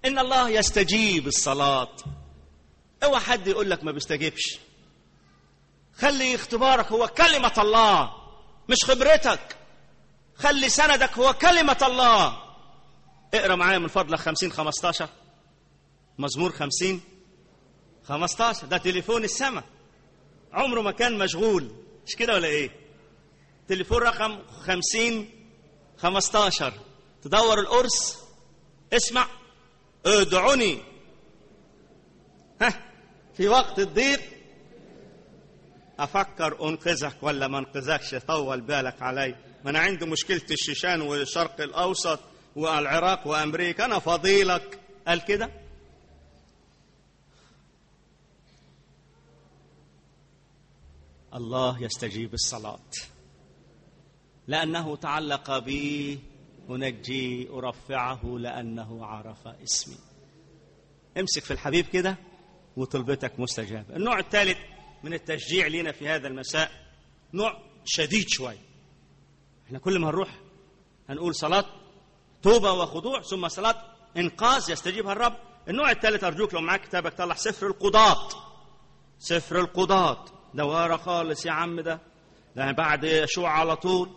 [0.04, 1.96] إن الله يستجيب الصلاة.
[3.04, 4.58] اوعى حد يقول لك ما بيستجيبش.
[5.94, 8.10] خلي اختبارك هو كلمة الله
[8.68, 9.56] مش خبرتك.
[10.36, 12.42] خلي سندك هو كلمة الله.
[13.34, 15.08] اقرأ معايا من فضلك خمسين خمستاشر.
[16.18, 17.00] مزمور خمسين
[18.04, 18.66] خمستاشر.
[18.66, 19.64] ده تليفون السماء
[20.52, 21.70] عمره ما كان مشغول.
[22.06, 22.79] مش كده ولا إيه؟
[23.70, 25.30] تليفون رقم خمسين
[25.98, 26.72] خمستاشر.
[27.22, 28.18] تدور القرص
[28.92, 29.26] اسمع
[30.06, 30.82] ادعوني.
[32.60, 32.92] ها
[33.36, 34.20] في وقت الضيق.
[35.98, 39.36] أفكر أنقذك ولا ما أنقذكش؟ طول بالك علي.
[39.64, 42.20] ما أنا عندي مشكلة الشيشان والشرق الأوسط
[42.56, 43.84] والعراق وأمريكا.
[43.84, 44.80] أنا فضيلك.
[45.08, 45.50] قال كده؟
[51.34, 52.80] الله يستجيب الصلاة.
[54.50, 56.18] لأنه تعلق بي
[56.70, 59.96] أنجي أرفعه لأنه عرف اسمي.
[61.18, 62.16] امسك في الحبيب كده
[62.76, 63.96] وطلبتك مستجابة.
[63.96, 64.58] النوع الثالث
[65.04, 66.70] من التشجيع لنا في هذا المساء
[67.34, 68.58] نوع شديد شوي.
[69.66, 70.40] إحنا كل ما نروح
[71.08, 71.64] هنقول صلاة
[72.42, 73.84] توبة وخضوع ثم صلاة
[74.16, 75.36] إنقاذ يستجيبها الرب.
[75.68, 78.28] النوع الثالث أرجوك لو معاك كتابك طلع سفر القضاة.
[79.18, 80.24] سفر القضاة.
[80.54, 82.00] ده ورا خالص يا عم ده.
[82.56, 84.10] ده بعد يشوع على طول.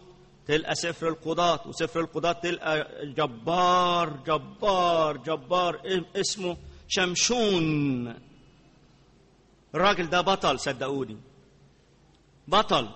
[0.48, 5.82] تلقى سفر القضاة وسفر القضاة تلقى جبار جبار جبار
[6.16, 8.16] اسمه شمشون.
[9.76, 11.18] الراجل ده بطل صدقوني.
[12.48, 12.90] بطل.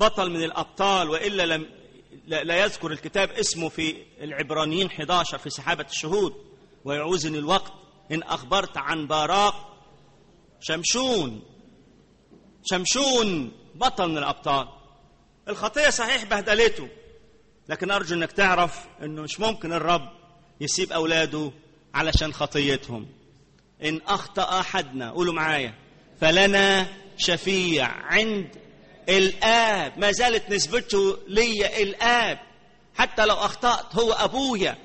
[0.00, 1.66] بطل من الأبطال وإلا لم
[2.26, 6.34] لا يذكر الكتاب اسمه في العبرانيين 11 في سحابة الشهود
[6.84, 7.72] ويعوزني الوقت.
[8.12, 9.84] إن أخبرت عن باراق
[10.60, 11.42] شمشون.
[12.64, 14.77] شمشون بطل من الأبطال.
[15.48, 16.88] الخطية صحيح بهدلته
[17.68, 20.08] لكن أرجو أنك تعرف أنه مش ممكن الرب
[20.60, 21.52] يسيب أولاده
[21.94, 23.06] علشان خطيتهم.
[23.84, 25.74] إن أخطأ أحدنا قولوا معايا
[26.20, 28.48] فلنا شفيع عند
[29.08, 29.98] الآب.
[29.98, 32.38] ما زالت نسبته لي الآب.
[32.94, 34.78] حتى لو أخطأت هو أبويا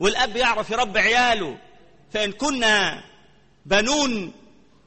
[0.00, 1.58] والأب يعرف يربي عياله.
[2.12, 3.04] فإن كنا
[3.66, 4.32] بنون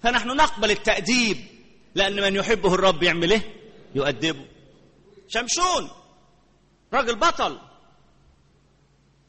[0.03, 1.38] فنحن نقبل التأديب
[1.95, 3.41] لأن من يحبه الرب يعمل إيه؟
[3.95, 4.45] يؤدبه.
[5.27, 5.89] شمشون.
[6.93, 7.59] راجل بطل.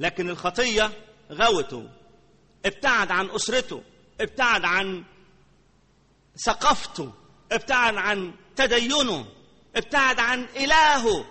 [0.01, 0.91] لكن الخطية
[1.33, 1.89] غوته
[2.67, 3.83] ابتعد عن أسرته.
[4.21, 5.05] ابتعد عن
[6.47, 7.13] ثقافته.
[7.53, 9.27] ابتعد عن تدينه.
[9.77, 11.25] ابتعد عن إلهه.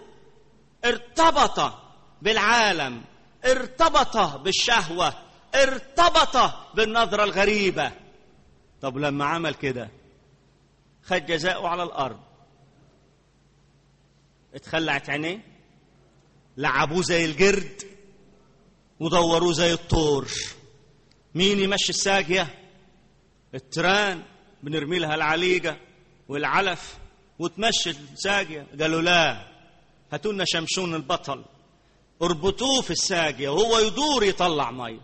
[0.86, 1.73] ارتبط
[2.21, 3.04] بالعالم.
[3.45, 5.13] ارتبط بالشهوة.
[5.56, 7.91] ارتبط بالنظرة الغريبة.
[8.82, 9.89] طب لما عمل كده
[11.04, 12.19] خد جزاؤه على الأرض.
[14.56, 15.39] اتخلعت عينيه
[16.58, 17.84] لعبوه زي الجرد
[19.00, 20.28] ودوروه زي الطور.
[21.36, 22.48] مين يمشي الساقية؟
[23.56, 24.24] التران
[24.63, 25.78] بنرمي لها العليقة
[26.28, 26.98] والعلف
[27.39, 28.68] وتمشي الساقية.
[28.82, 29.48] قالوا لا
[30.12, 31.46] هاتوا لنا شمشون البطل
[32.22, 35.02] اربطوه في الساقية وهو يدور يطلع مية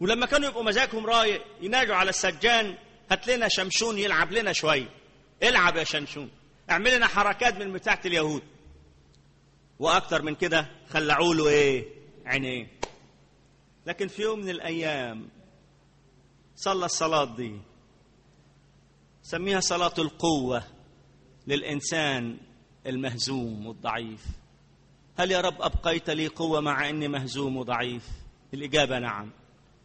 [0.00, 2.76] ولما كانوا يبقوا مزاجهم رايق يناجوا على السجان
[3.10, 4.88] هات لنا شمشون يلعب لنا شوية
[5.42, 6.30] العب يا شمشون.
[6.70, 8.42] اعمل لنا حركات من بتاعة اليهود.
[9.78, 11.88] وأكتر من كده خلعوا له إيه؟
[12.26, 12.70] عينيه.
[13.86, 15.28] لكن في يوم من الأيام
[16.56, 17.60] صلى الصلاة دي.
[19.22, 20.62] سميها صلاة القوة
[21.46, 22.36] للإنسان
[22.86, 24.24] المهزوم والضعيف.
[25.18, 28.08] هل يا رب أبقيت لي قوة مع إني مهزوم وضعيف؟
[28.54, 29.30] الإجابة نعم.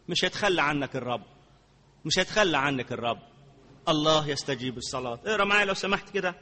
[0.08, 1.22] مش هيتخلى عنك الرب.
[2.04, 3.22] مش هيتخلى عنك الرب.
[3.88, 5.20] الله يستجيب الصلاة.
[5.26, 6.34] اقرأ معايا لو سمحت كده.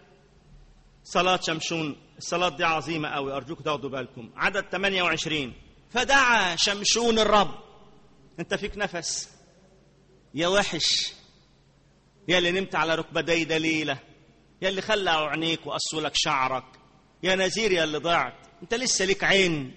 [1.04, 4.30] صلاة شمشون الصلاة دي عظيمة قوي أرجوك تاخدوا بالكم.
[4.36, 5.52] عدد 28
[5.90, 7.54] فدعا شمشون الرب.
[8.40, 9.30] أنت فيك نفس.
[10.34, 11.12] يا وحش.
[12.28, 13.98] يا اللي نمت على ركبتي دليلة.
[14.62, 16.64] يا اللي خلعوا عينيك وقصوا لك شعرك.
[17.22, 19.76] يا نزير يا اللي ضعت أنت لسه ليك عين.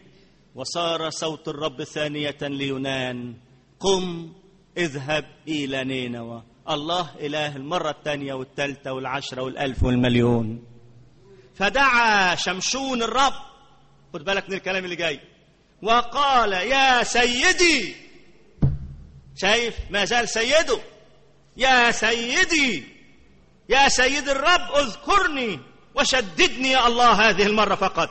[0.55, 3.37] وصار صوت الرب ثانية ليونان
[3.79, 4.33] قم
[4.77, 6.43] اذهب إلى نينوى.
[6.69, 10.76] الله إله المرة الثانية والثالثة والعشرة والألف والمليون.
[11.57, 13.33] فدعا شمشون الرب.
[14.13, 15.19] خد بالك من الكلام اللي جاي.
[15.81, 17.95] وقال يا سيدي.
[19.35, 20.79] شايف؟ ما زال سيده.
[21.57, 22.83] يا سيدي.
[23.69, 25.59] يا سيد الرب اذكرني
[25.95, 28.09] وشددني يا الله هذه المرة فقط.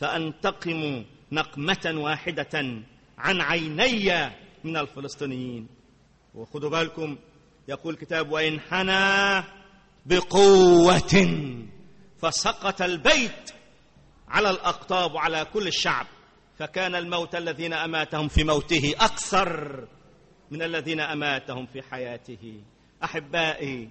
[0.00, 2.82] فأنتقم نقمة واحدة
[3.18, 4.30] عن عيني
[4.64, 5.68] من الفلسطينيين.
[6.34, 7.18] وخدوا بالكم
[7.68, 9.44] يقول كتاب وإن حنى
[10.06, 11.14] بقوة.
[12.22, 13.50] فسقط البيت
[14.28, 16.06] على الأقطاب وعلى كل الشعب.
[16.58, 19.88] فكان الموت الذين أماتهم في موته أكثر
[20.50, 22.62] من الذين أماتهم في حياته.
[23.04, 23.88] أحبائي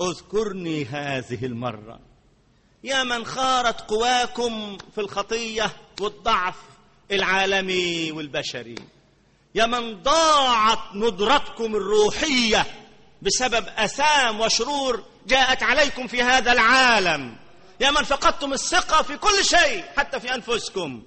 [0.00, 2.00] اذكرني هذه المرة.
[2.84, 5.70] يا من خارت قواكم في الخطية
[6.00, 6.56] والضعف
[7.10, 8.74] العالمي والبشري.
[9.54, 12.66] يا من ضاعت ندرتكم الروحية
[13.22, 17.36] بسبب أثام وشرور جاءت عليكم في هذا العالم.
[17.80, 21.02] يا من فقدتم الثقة في كل شيء حتى في أنفسكم.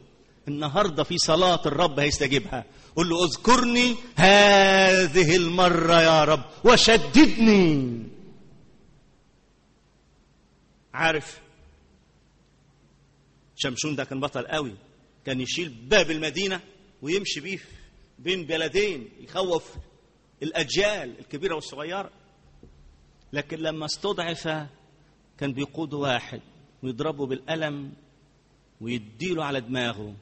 [0.48, 2.66] النهاردة في صلاة الرب هيستجيبها.
[2.96, 8.04] قل له اذكرني هذه المرة يا رب وشددني.
[10.94, 11.42] عارف
[13.56, 14.76] شمشون ده كان بطل قوي.
[15.26, 16.62] كان يشيل باب المدينة
[17.02, 17.60] ويمشي بيه
[18.20, 19.64] بين بلدين يخوف
[20.44, 22.10] الأجيال الكبيرة والصغيرة.
[23.34, 24.48] لكن لما استضعف
[25.38, 26.42] كان بيقود واحد.
[26.84, 27.94] ويضربه بالقلم
[28.82, 30.16] ويديله على دماغه.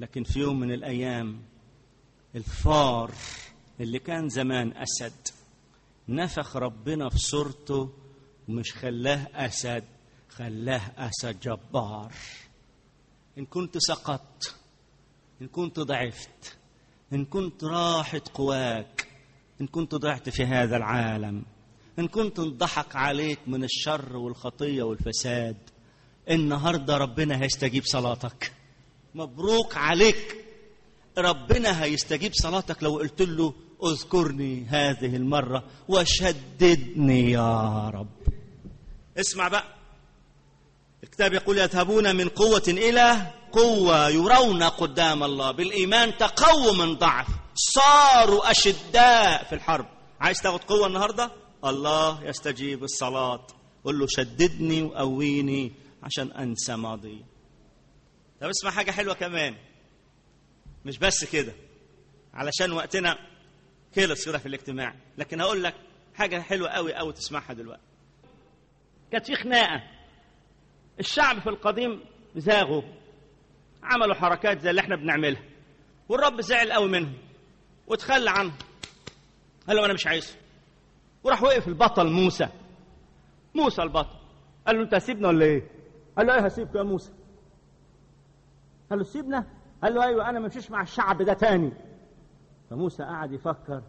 [0.00, 1.42] لكن في يوم من الأيام
[2.34, 3.12] الفار
[3.80, 5.28] اللي كان زمان أسد
[6.08, 7.92] نفخ ربنا في صورته
[8.48, 9.84] ومش خلاه أسد
[10.28, 12.12] خلاه أسد جبار.
[13.38, 14.56] إن كنت سقطت
[15.42, 16.58] إن كنت ضعفت
[17.12, 19.08] إن كنت راحت قواك
[19.60, 21.44] إن كنت ضعت في هذا العالم.
[21.98, 25.56] إن كنت انضحك عليك من الشر والخطية والفساد
[26.30, 28.52] النهاردة ربنا هيستجيب صلاتك.
[29.14, 30.36] مبروك عليك.
[31.18, 33.54] ربنا هيستجيب صلاتك لو قلت له
[33.84, 38.08] اذكرني هذه المرة وشددني يا رب.
[39.18, 39.74] اسمع بقى.
[41.04, 45.50] الكتاب يقول يذهبون من قوة إلى قوة يرون قدام الله.
[45.50, 47.28] بالإيمان تقووا من ضعف.
[47.54, 49.86] صاروا أشداء في الحرب.
[50.20, 53.46] عايز تاخد قوة النهاردة؟ الله يستجيب الصلاة.
[53.84, 55.72] قل له شددني وقويني
[56.02, 57.24] عشان أنسى ماضي.
[58.40, 59.54] طب اسمع حاجة حلوة كمان.
[60.84, 61.52] مش بس كده.
[62.34, 63.18] علشان وقتنا
[63.96, 64.94] خلص كده في الاجتماع.
[65.18, 65.74] لكن هقول لك
[66.14, 67.82] حاجة حلوة قوي قوي تسمعها دلوقتي.
[69.12, 69.82] كانت في خناقة.
[71.00, 72.04] الشعب في القديم
[72.36, 72.82] زاغوا.
[73.82, 75.42] عملوا حركات زي اللي إحنا بنعملها.
[76.08, 77.18] والرب زعل قوي منهم.
[77.86, 78.58] وتخلى عنهم.
[79.68, 80.43] قال له أنا مش عايزه
[81.24, 82.48] وراح وقف البطل موسى.
[83.54, 84.16] موسى البطل.
[84.66, 85.70] قال له أنت هسيبنا ولا إيه؟
[86.18, 87.12] قال له إيه هسيبك يا موسى.
[88.90, 89.46] قال له سيبنا؟
[89.82, 91.72] قال له أيوه أنا ما امشيش مع الشعب ده تاني.
[92.70, 93.82] فموسى قعد يفكر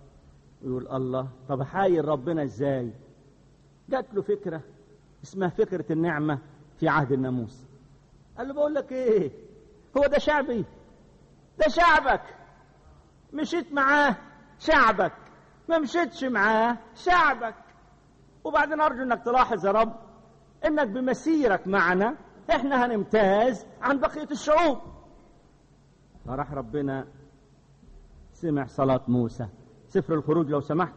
[0.64, 2.94] ويقول الله طب حاير ربنا إزاي؟
[3.90, 4.62] جات له فكرة
[5.24, 6.40] اسمها فكرة النعمة
[6.80, 7.66] في عهد الناموس
[8.38, 9.32] قال له بقول لك إيه؟
[9.98, 10.66] هو ده شعبي؟
[11.60, 12.22] ده شعبك؟
[13.34, 14.16] مشيت معاه
[14.60, 15.14] شعبك؟
[15.70, 16.78] ما مشيتش معاه.
[16.96, 17.56] شعبك.
[18.44, 19.94] وبعدين أرجو إنك تلاحظ يا رب
[20.66, 22.16] إنك بمسيرك معنا.
[22.52, 24.78] إحنا هنمتاز عن بقية الشعوب.
[26.26, 27.08] فراح ربنا.
[28.34, 29.48] سمع صلاة موسى.
[29.88, 30.94] سفر الخروج لو سمحت.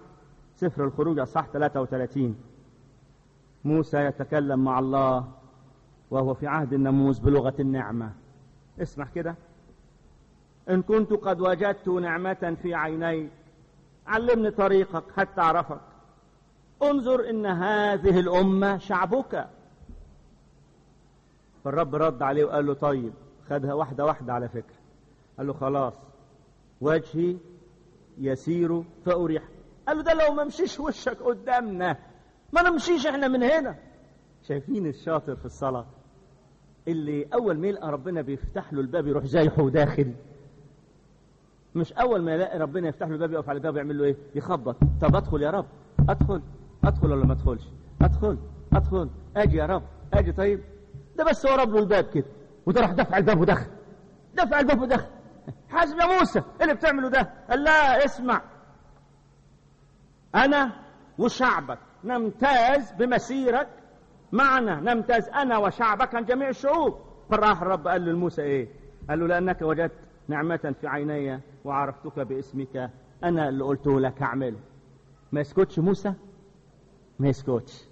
[0.57, 2.37] سفر الخروج أصح 33
[3.64, 5.28] موسى يتكلم مع الله
[6.11, 8.12] وهو في عهد الناموس بلغة النعمة.
[8.83, 9.37] اسمع كده.
[10.70, 13.31] إن كنت قد وجدت نعمة في عينيك
[14.09, 15.81] علمني طريقك حتى أعرفك
[16.83, 19.49] انظر إن هذه الأمة شعبك.
[21.64, 23.12] فالرب رد عليه وقال له طيب
[23.51, 24.77] خدها واحدة واحدة على فكرة.
[25.38, 25.94] قال له خلاص
[26.81, 27.37] وجهي
[28.18, 29.42] يسير فأريح.
[29.88, 31.97] قال له ده لو ما مشيش وشك قدامنا
[32.53, 33.77] ما نمشيش إحنا من هنا.
[34.42, 35.87] شايفين الشاطر في الصلاة
[36.88, 40.14] اللي أول ما يلقى ربنا بيفتح له الباب يروح زايحه وداخل
[41.74, 44.76] مش أول ما يلاقي ربنا يفتح له الباب يقف على الباب يعمل له إيه؟ يخبط.
[45.00, 45.66] طب أدخل يا رب.
[46.09, 46.42] أدخل.
[46.85, 47.68] أدخل ولا ما أدخلش؟
[48.02, 48.38] أدخل.
[48.72, 49.11] أدخل.
[49.37, 49.83] أجي يا رب.
[50.14, 50.33] أجي.
[50.33, 50.61] طيب.
[51.16, 52.26] ده بس هو رب له الباب كده.
[52.66, 53.70] وده راح دفع الباب ودخل.
[54.35, 55.07] دفع الباب ودخل.
[55.68, 56.38] حاسب يا موسى.
[56.38, 58.42] إيه اللي بتعمله ده؟ قال لا اسمع.
[60.35, 60.72] أنا
[61.18, 61.78] وشعبك.
[62.04, 63.68] نمتاز بمسيرك.
[64.33, 64.81] معنا.
[64.81, 66.98] نمتاز أنا وشعبك عن جميع الشعوب.
[67.31, 68.68] فراح الرب قال لموسى إيه؟
[69.11, 72.91] قال له لأنك وجدت نعمة في عيني وعرفتك باسمك.
[73.25, 74.59] أنا اللي قلته لك اعمله
[75.33, 76.14] ما يسكتش موسى؟
[77.19, 77.85] ما يسكتش.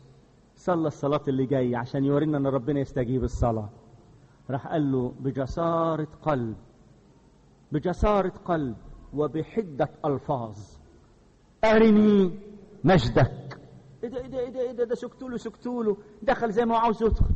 [0.57, 3.69] صلى الصلاة اللي جاي عشان يورينا إن ربنا يستجيب الصلاة.
[4.51, 6.57] راح قال له بجسارة قلب.
[7.73, 8.77] بجسارة قلب
[9.15, 10.59] وبحدة ألفاظ.
[11.65, 12.39] أرني
[12.85, 13.61] مجدك.
[14.05, 15.97] إيه ده إيه ده إيه ده إيه ده, ده سكتوله سكتوله.
[16.23, 17.35] دخل زي ما هو عاوز يدخل.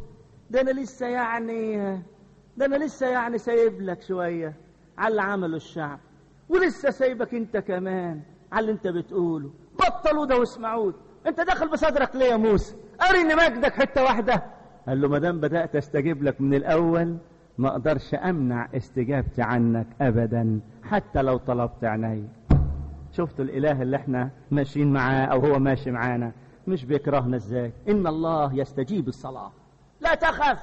[0.50, 1.76] ده أنا لسه يعني
[2.56, 4.56] ده أنا لسه يعني سايب لك شوية.
[5.00, 5.98] على اللي عمله الشعب.
[6.48, 8.20] ولسه سايبك أنت كمان
[8.52, 9.50] على اللي أنت بتقوله.
[9.78, 10.94] بطلوا ده واسمعوه.
[11.26, 12.76] أنت داخل بصدرك ليه يا موسى؟
[13.10, 14.42] أرني مجدك حتة واحدة.
[14.88, 17.16] قال له ما دام بدأت أستجيب لك من الأول
[17.58, 22.28] ما أقدرش أمنع استجابتي عنك ابدا حتى لو طلبت عيني.
[23.12, 26.32] شفتوا الإله اللي إحنا ماشيين معاه أو هو ماشي معانا؟
[26.66, 29.52] مش بيكرهنا إزاي؟ إن الله يستجيب الصلاة.
[30.00, 30.62] لا تخف.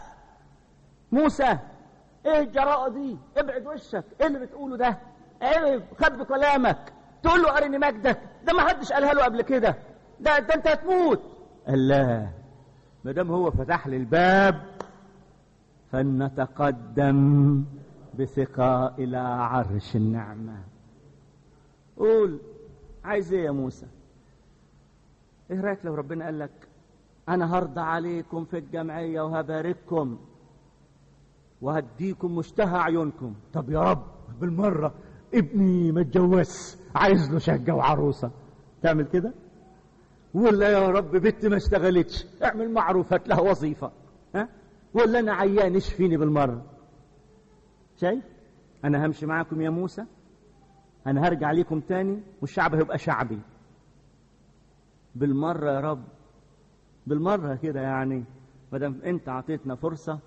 [1.12, 1.58] موسى
[2.28, 4.04] إيه الجراءة دي؟ ابعد وشك.
[4.22, 4.98] إيه اللي بتقوله ده؟
[5.42, 8.20] عرف خد بكلامك تقول له أرني مجدك.
[8.46, 9.76] ده ما حدش قالها له قبل كده.
[10.20, 11.22] ده ده انت هتموت.
[11.68, 12.28] قال لا
[13.04, 14.62] ما دام هو فتح لي الباب
[15.92, 17.64] فلنتقدم
[18.20, 20.58] بثقة إلى عرش النعمة.
[21.98, 22.40] قول
[23.04, 23.86] عايز إيه يا موسى؟
[25.52, 26.52] إيه رأيك لو ربنا قال لك
[27.30, 30.18] أنا هرضى عليكم في الجمعية وهبارككم؟
[31.62, 33.34] وهديكم مشتهى عيونكم.
[33.54, 34.04] طب يا رب
[34.40, 34.94] بالمرة
[35.34, 38.32] ابني ما اتجوزش عايز له شقة وعروسة.
[38.82, 39.34] تعمل كده؟
[40.34, 43.92] ولا يا رب بنتي ما اشتغلتش اعمل معروف هات لها وظيفة.
[44.36, 44.50] ها؟
[44.94, 46.62] ولا أنا عيان اشفيني بالمرة.
[47.96, 48.24] شايف؟
[48.84, 50.06] أنا همشي معاكم يا موسى.
[51.08, 53.40] أنا هرجع ليكم تاني والشعب هيبقى شعبي.
[55.16, 56.04] بالمرة يا رب.
[57.08, 58.24] بالمرة كده يعني
[58.72, 60.20] ما دام أنت عطيتنا فرصة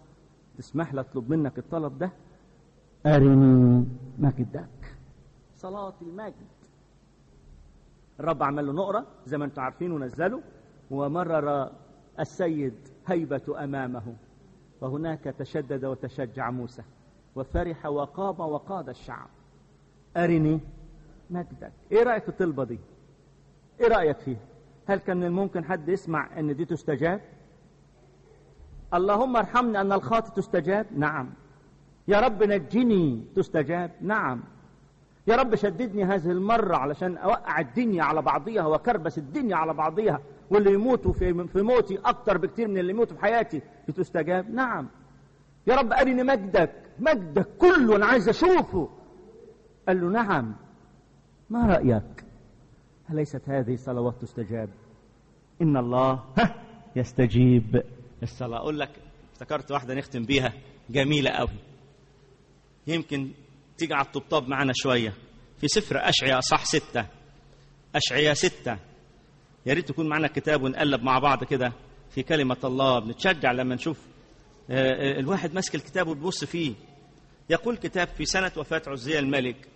[0.60, 2.12] تسمح لي اطلب منك الطلب ده؟
[3.06, 3.86] أرني
[4.18, 4.96] مجدك
[5.56, 6.34] صلاة المجد.
[8.20, 10.42] الرب عمل له نقرة زي ما أنتم عارفين ونزله.
[10.90, 11.72] ومرر
[12.20, 12.74] السيد
[13.06, 14.02] هيبة أمامه.
[14.80, 16.82] وهناك تشدد وتشجع موسى.
[17.36, 19.28] وفرح وقام وقاد الشعب.
[20.16, 20.60] أرني
[21.30, 21.72] مجدك.
[21.92, 22.78] إيه رأيك في الطلبة دي؟
[23.80, 24.40] إيه رأيك فيها؟
[24.86, 27.20] هل كان من الممكن حد يسمع أن دي تستجاب؟
[28.94, 30.86] اللهم ارحمني أن الخاطئ تستجاب.
[30.96, 31.30] نعم.
[32.08, 33.90] يا رب نجني تستجاب.
[34.00, 34.40] نعم.
[35.26, 40.20] يا رب شددني هذه المرة علشان أوقع الدنيا على بعضيها وكربس الدنيا على بعضيها
[40.50, 44.50] واللي يموتوا في, في موتي أكتر بكتير من اللي يموتوا في حياتي بتستجاب.
[44.50, 44.88] نعم.
[45.66, 48.88] يا رب أرني مجدك مجدك كله أنا عايز أشوفه.
[49.88, 50.54] قال له نعم.
[51.50, 52.24] ما رأيك؟
[53.10, 54.68] أليست هذه صلوات تستجاب؟
[55.62, 56.20] إن الله
[56.96, 57.82] يستجيب.
[58.22, 58.90] الصلاة أقول لك
[59.32, 60.52] افتكرت واحدة نختم بيها
[60.90, 61.48] جميلة قوي
[62.86, 63.30] يمكن
[63.78, 65.14] تيجي على الطبطاب معانا شوية.
[65.60, 67.06] في سفر أشعياء صح ستة.
[67.94, 68.78] أشعياء ستة.
[69.66, 71.72] يا ريت تكون معنا كتاب ونقلب مع بعض كده
[72.10, 72.98] في كلمة الله.
[72.98, 73.98] بنتشجع لما نشوف
[74.70, 76.74] الواحد ماسك الكتاب وتبص فيه.
[77.50, 79.68] يقول كتاب في سنة وفاة عزية الملك.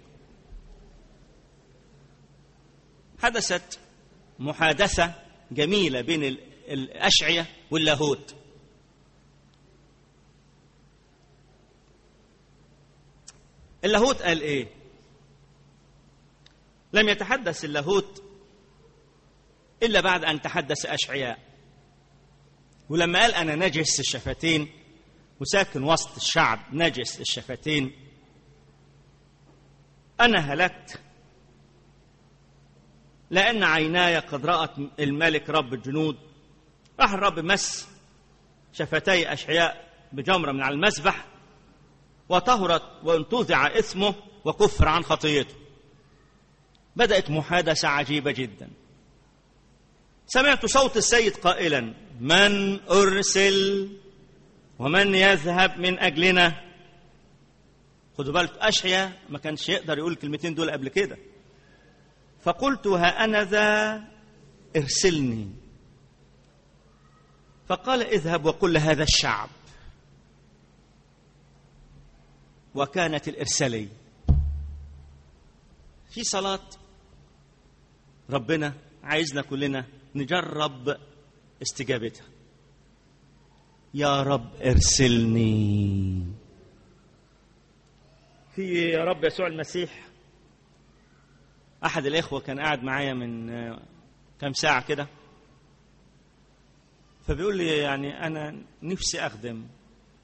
[3.22, 3.78] حدثت
[4.38, 5.14] محادثة
[5.52, 6.24] جميلة بين
[6.68, 8.34] الأشعية واللاهوت.
[13.84, 14.68] اللاهوت قال إيه؟
[16.92, 18.22] لم يتحدث اللاهوت
[19.82, 21.38] إلا بعد أن تحدث أشعياء.
[22.88, 24.68] ولما قال أنا نجس الشفتين
[25.40, 27.92] وساكن وسط الشعب نجس الشفتين
[30.20, 31.00] أنا هلكت
[33.30, 36.16] لأن عيناي قد رأت الملك رب الجنود
[37.00, 37.88] راح الرب مس
[38.72, 41.26] شفتي أشعياء بجمرة من على المسبح
[42.28, 44.14] وطهرت وانتزع اسمه
[44.44, 45.54] وكفر عن خطيته.
[46.96, 48.70] بدأت محادثة عجيبة جدا.
[50.26, 53.88] سمعت صوت السيد قائلا من أرسل
[54.78, 56.64] ومن يذهب من أجلنا؟
[58.18, 61.18] خدوا بالك أشعيا ما كانش يقدر يقول الكلمتين دول قبل كده.
[62.42, 64.02] فقلت ها أنا ذا
[64.76, 65.63] ارسلني.
[67.68, 69.48] فقال اذهب وقل لهذا الشعب.
[72.74, 73.88] وكانت الإرسالية
[76.10, 76.60] في صلاة
[78.30, 80.96] ربنا عايزنا كلنا نجرب
[81.62, 82.26] استجابتها.
[83.94, 86.26] يا رب ارسلني.
[88.54, 90.08] في رب يسوع المسيح.
[91.84, 93.48] أحد الإخوة كان قاعد معايا من
[94.40, 95.08] كام ساعة كده.
[97.26, 99.66] فبيقول لي يعني أنا نفسي أخدم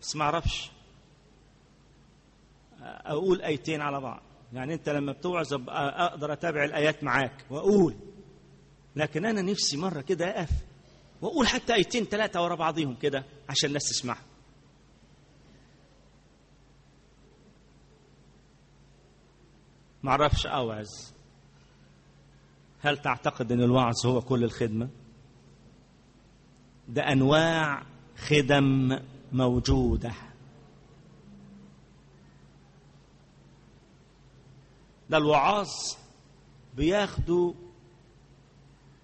[0.02, 0.70] بس ما أعرفش
[2.82, 4.22] أقول آيتين على بعض.
[4.52, 7.94] يعني أنت لما بتوعظ أقدر أتابع الآيات معاك وأقول
[8.96, 10.50] لكن أنا نفسي مرة كده أقف
[11.22, 14.24] وأقول حتى آيتين ثلاثة ورا بعضهم كده عشان الناس تسمعها
[20.02, 20.86] ما أعرفش أوعظ.
[22.80, 24.88] هل تعتقد إن الوعظ هو كل الخدمة؟
[26.90, 27.82] ده انواع
[28.18, 28.98] خدم
[29.32, 30.12] موجودة.
[35.10, 35.68] ده الوعاظ
[36.76, 37.52] بياخدوا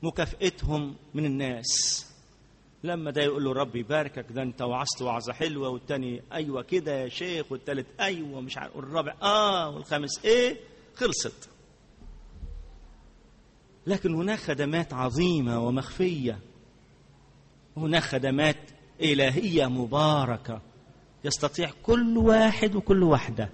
[0.02, 2.02] مكافئتهم من الناس.
[2.84, 7.08] لما ده يقول له ربي يباركك ده انت وعظت وعظة حلوة والتاني أيوه كده يا
[7.08, 10.60] شيخ والتالت أيوه مش عارف والرابع آه والخامس إيه؟
[10.96, 11.48] خلصت.
[13.86, 16.38] لكن هناك خدمات عظيمة ومخفية.
[17.76, 18.56] هناك خدمات
[19.00, 20.60] إلهية مباركة
[21.24, 23.50] يستطيع كل واحد وكل واحدة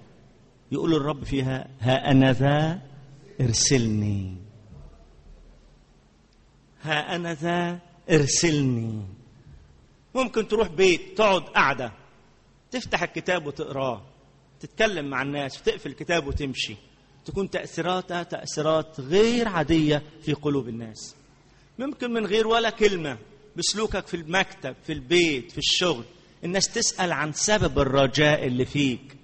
[0.72, 2.80] يقول الرب فيها ها أنا ذا
[3.40, 4.36] ارسلني.
[6.82, 7.78] ها أنا ذا
[8.10, 9.02] ارسلني.
[10.14, 11.92] ممكن تروح بيت تقعد قاعدة
[12.70, 14.02] تفتح الكتاب وتقراه
[14.60, 16.76] تتكلم مع الناس وتقفل الكتاب وتمشي.
[17.24, 21.16] تكون تأثيراتها تأثيرات غير عادية في قلوب الناس.
[21.78, 23.18] ممكن من غير ولا كلمة.
[23.56, 26.04] بسلوكك في المكتب في البيت في الشغل
[26.44, 29.16] الناس تسأل عن سبب الرجاء اللي فيك.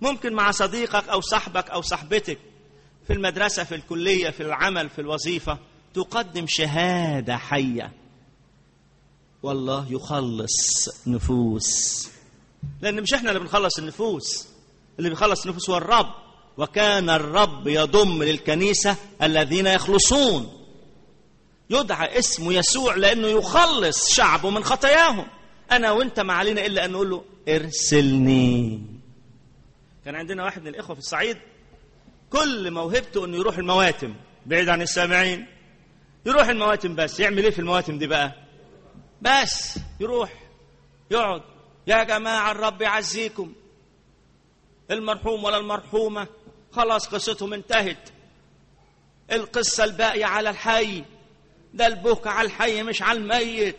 [0.00, 2.38] ممكن مع صديقك أو صاحبك أو صاحبتك
[3.06, 5.58] في المدرسة في الكلية في العمل في الوظيفة
[5.94, 7.92] تقدم شهادة حية.
[9.42, 12.08] والله يخلص نفوس.
[12.80, 14.46] لأن مش إحنا اللي بنخلص النفوس
[14.98, 16.14] اللي بيخلص النفوس هو الرب.
[16.58, 20.63] وكان الرب يضم للكنيسة الذين يخلصون.
[21.70, 25.26] يدعى اسمه يسوع لأنه يخلص شعبه من خطاياهم.
[25.72, 28.82] أنا وأنت ما علينا إلا أن نقول له ارسلني.
[30.04, 31.36] كان عندنا واحد من الإخوة في الصعيد
[32.30, 34.14] كل موهبته أنه يروح المواتم
[34.46, 35.46] بعيد عن السامعين.
[36.26, 37.20] يروح المواتم بس.
[37.20, 38.32] يعمل إيه في المواتم دي بقى؟
[39.22, 39.78] بس.
[40.00, 40.32] يروح
[41.10, 41.42] يقعد.
[41.86, 43.52] يا جماعة الرب يعزيكم.
[44.90, 46.26] المرحوم ولا المرحومة.
[46.72, 48.08] خلاص قصتهم انتهت.
[49.32, 51.04] القصة الباقية على الحي.
[51.74, 53.76] ده البكا على الحي مش على الميت.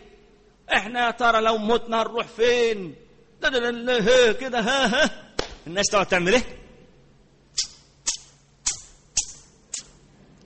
[0.72, 2.94] إحنا يا ترى لو متنا نروح فين؟
[3.42, 5.34] ده ده كده ها ها.
[5.66, 6.42] الناس تقعد تعمل إيه؟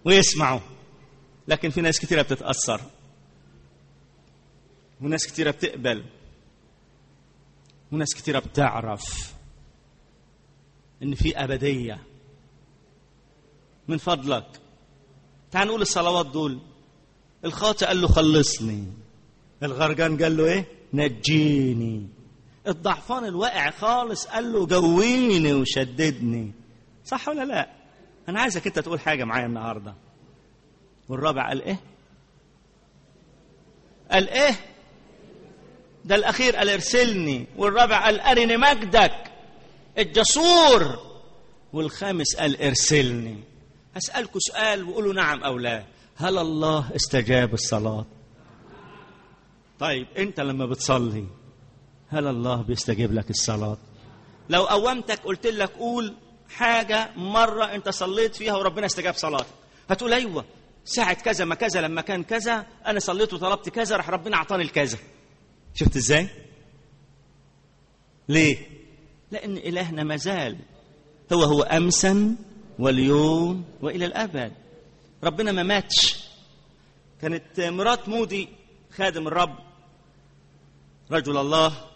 [0.04, 0.60] ويسمعوا.
[1.48, 2.80] لكن في ناس كتيرة بتتأثر.
[5.00, 6.04] وناس كتيرة بتقبل.
[7.92, 9.32] وناس كتيرة بتعرف
[11.02, 12.02] إن في أبدية.
[13.88, 14.60] من فضلك.
[15.50, 16.58] تعال نقول الصلوات دول.
[17.44, 18.84] الخاطئ قال له خلصني.
[19.62, 22.06] الغرقان قال له إيه؟ نجيني.
[22.68, 26.52] الضعفان الواقع خالص قال له جويني وشددني.
[27.04, 27.70] صح ولا لا؟
[28.28, 29.94] أنا عايزك أنت تقول حاجة معايا النهارده.
[31.08, 31.80] والرابع قال إيه؟
[34.10, 34.54] قال إيه؟
[36.04, 37.46] ده الأخير قال ارسلني.
[37.56, 39.32] والرابع قال أرني مجدك.
[39.98, 40.98] الجسور.
[41.72, 43.38] والخامس قال ارسلني.
[43.94, 45.84] هسألكوا سؤال وقولوا نعم أو لا.
[46.20, 48.06] هل الله استجاب الصلاة؟
[49.78, 51.26] طيب أنت لما بتصلي
[52.08, 53.76] هل الله بيستجيب لك الصلاة؟
[54.48, 56.14] لو قومتك قلت لك قول
[56.48, 59.46] حاجة مرة أنت صليت فيها وربنا استجاب صلاتك
[59.90, 60.44] هتقول أيوة
[60.84, 64.98] ساعة كذا ما كذا لما كان كذا أنا صليت وطلبت كذا راح ربنا أعطاني الكذا.
[65.74, 66.28] شفت إزاي؟
[68.28, 68.56] ليه؟
[69.30, 70.56] لأن إلهنا مازال
[71.32, 72.36] هو هو أمسا
[72.78, 74.52] واليوم وإلى الأبد.
[75.24, 76.24] ربنا ما ماتش.
[77.22, 78.48] كانت مرات مودي
[78.92, 79.58] خادم الرب
[81.10, 81.90] رجل الله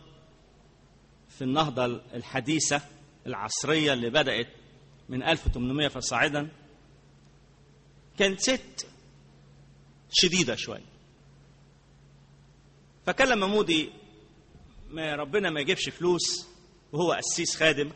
[1.28, 2.80] في النهضة الحديثة
[3.26, 4.48] العصرية اللي بدأت
[5.08, 6.48] من 1800 فصاعدا.
[8.18, 8.86] كانت ست
[10.12, 10.84] شديدة شوية.
[13.06, 13.90] فكان لما مودي
[14.90, 16.46] ما ربنا ما يجيبش فلوس.
[16.92, 17.92] وهو قسيس خادم.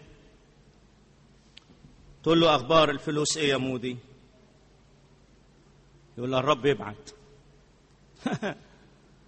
[2.23, 3.97] تقول له أخبار الفلوس إيه يا مودي؟
[6.19, 7.11] يقول له الرب يبعت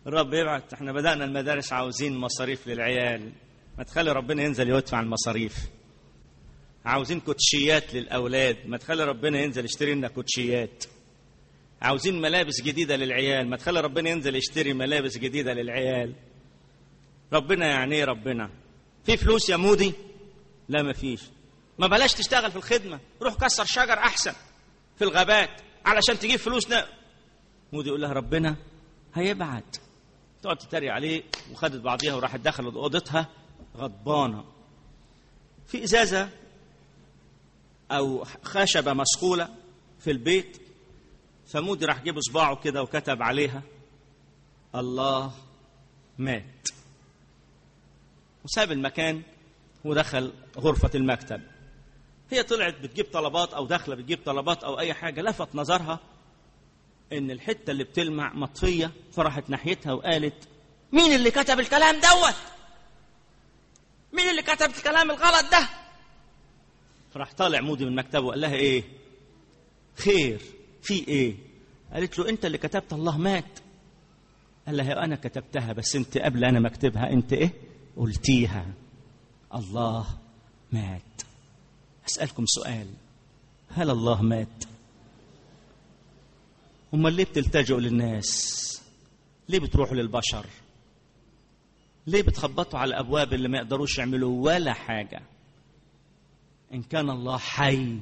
[0.07, 3.33] الرب يبعت إحنا بدأنا المدارس عاوزين مصاريف للعيال.
[3.79, 5.57] ما تخلي ربنا ينزل يدفع المصاريف.
[6.85, 8.57] عاوزين كوتشيات للأولاد.
[8.67, 10.85] ما تخلي ربنا ينزل يشتري لنا كوتشيات.
[11.83, 13.51] عاوزين ملابس جديدة للعيال.
[13.51, 16.15] ما تخلي ربنا ينزل يشتري ملابس جديدة للعيال.
[17.33, 18.51] ربنا يعني إيه ربنا؟
[19.05, 19.93] في فلوس يا مودي؟
[20.69, 21.21] لا ما فيش.
[21.79, 23.01] ما بلاش تشتغل في الخدمة.
[23.23, 24.33] روح كسر شجر أحسن.
[24.99, 25.70] في الغابات.
[25.87, 26.87] علشان تجيب فلوس نا
[27.73, 28.57] مودي يقول لها ربنا
[29.15, 29.77] هيبعت.
[30.43, 31.23] تقعد تتريق عليه
[31.53, 33.29] وخدت بعضيها وراحت دخلت أوضتها
[33.77, 34.45] غضبانة.
[35.67, 36.31] في إزازة
[37.91, 39.49] أو خشبة مسقوله
[40.01, 40.61] في البيت.
[41.47, 43.63] فمودي راح جيب صباعه كده وكتب عليها
[44.75, 45.33] الله
[46.19, 46.69] مات.
[48.45, 49.23] وساب المكان
[49.85, 51.43] ودخل غرفة المكتب.
[52.31, 56.01] هي طلعت بتجيب طلبات أو داخلة بتجيب طلبات أو أي حاجة لفت نظرها
[57.13, 60.49] إن الحتة اللي بتلمع مطفية فراحت ناحيتها وقالت
[60.93, 62.35] مين اللي كتب الكلام دوت؟
[64.13, 65.69] مين اللي كتب الكلام الغلط ده؟
[67.15, 68.85] فراح طالع مودي من مكتبه وقال لها إيه؟
[69.97, 70.41] خير
[70.83, 71.37] في إيه؟
[71.93, 73.59] قالت له أنت اللي كتبت الله مات.
[74.67, 77.53] قال لها أنا كتبتها بس أنت قبل أنا ما أكتبها أنت إيه؟
[77.97, 78.67] قلتيها.
[79.55, 80.07] الله
[80.73, 81.03] مات.
[82.11, 82.87] أسألكم سؤال.
[83.69, 84.65] هل الله مات؟
[86.95, 88.31] امال ليه بتلتجئوا للناس؟
[89.49, 90.47] ليه بتروحوا للبشر؟
[92.07, 95.23] ليه بتخبطوا على الأبواب اللي ما يقدروش يعملوا ولا حاجة؟
[96.75, 97.99] إن كان الله حي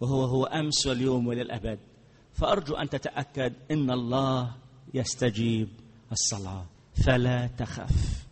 [0.00, 1.78] وهو هو أمس واليوم وللأبد.
[2.34, 4.52] فأرجو أن تتأكد إن الله
[4.94, 5.68] يستجيب
[6.12, 6.64] الصلاة.
[7.06, 8.24] فلا تخف.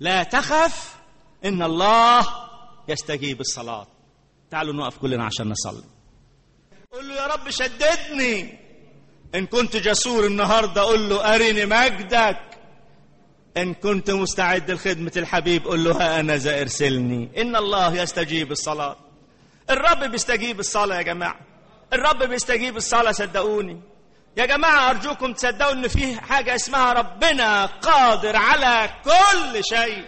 [0.00, 0.96] لا تخف.
[1.44, 2.45] إن الله
[2.88, 3.86] يستجيب الصلاه
[4.50, 5.84] تعالوا نقف كلنا عشان نصلي.
[6.92, 8.58] قل له يا رب شددني.
[9.34, 12.40] إن كنت جسور النهارده قل له أرني مجدك.
[13.56, 17.42] إن كنت مستعد لخدمة الحبيب قل له ها أنا ذا إرسلني.
[17.42, 18.96] إن الله يستجيب الصلاة.
[19.70, 21.40] الرب بيستجيب الصلاة يا جماعة.
[21.92, 23.80] الرب بيستجيب الصلاة صدقوني.
[24.36, 30.04] يا جماعة أرجوكم تصدقوا إن في حاجة اسمها ربنا قادر على كل شيء.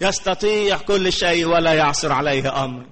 [0.00, 2.86] يستطيع كل شيء ولا يعصر عليه أمر.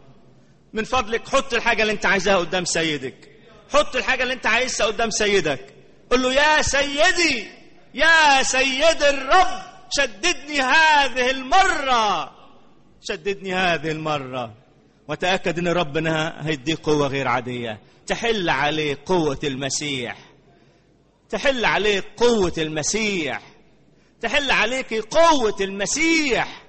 [0.73, 3.31] من فضلك حط الحاجة اللي أنت عايزها قدام سيدك.
[3.73, 5.75] حط الحاجة اللي أنت عايزها قدام سيدك.
[6.11, 7.47] قل له يا سيدي
[7.95, 12.33] يا سيد الرب شددني هذه المرة.
[13.03, 14.55] شددني هذه المرة.
[15.09, 17.81] وتأكد أن ربنا هيديك قوة غير عادية.
[18.07, 20.17] تحل عليه قوة المسيح.
[21.31, 23.43] تحل عليك قوة المسيح.
[24.21, 26.66] تحل عليك قوة المسيح.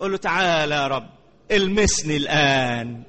[0.00, 1.08] قل له تعالى يا رب
[1.50, 3.02] المسني الآن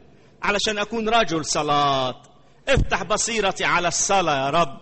[0.44, 2.22] علشان أكون رجل صلاة.
[2.68, 4.78] افتح بصيرتي على الصلاة يا رب.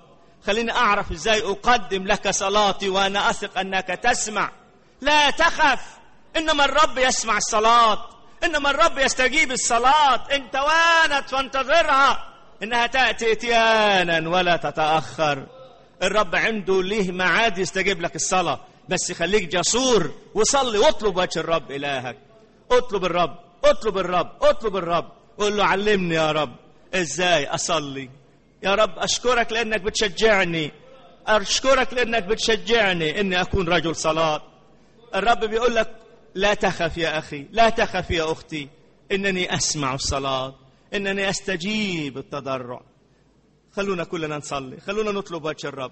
[0.48, 4.52] خليني أعرف إزاي أقدم لك صلاتي وأنا أثق أنك تسمع.
[5.02, 5.82] لا تخف
[6.38, 8.10] إنما الرب يسمع الصلاة.
[8.44, 10.36] إنما الرب يستجيب الصلاة.
[10.36, 12.34] إن توانت فانتظرها
[12.64, 15.46] إنها تأتي إتيانا ولا تتأخر.
[16.04, 18.60] الرب عنده ليه معاد يستجيب لك الصلاة.
[18.90, 20.12] بس خليك جسور.
[20.34, 22.18] وصلي واطلب وجه الرب إلهك.
[22.72, 25.12] اطلب الرب اطلب الرب اطلب الرب.
[25.38, 26.56] قول له علمني يا رب.
[26.94, 28.10] إزاي أصلي؟
[28.64, 30.72] يا رب أشكرك لأنك بتشجعني.
[31.28, 34.42] أشكرك لأنك بتشجعني إني أكون رجل صلاة.
[35.16, 35.96] الرب بيقول لك
[36.36, 38.70] لا تخف يا أخي لا تخف يا أختي.
[39.12, 40.56] إنني أسمع الصلاة.
[40.94, 42.82] إنني أستجيب التضرع.
[43.76, 44.80] خلونا كلنا نصلي.
[44.80, 45.92] خلونا نطلب وجه الرب.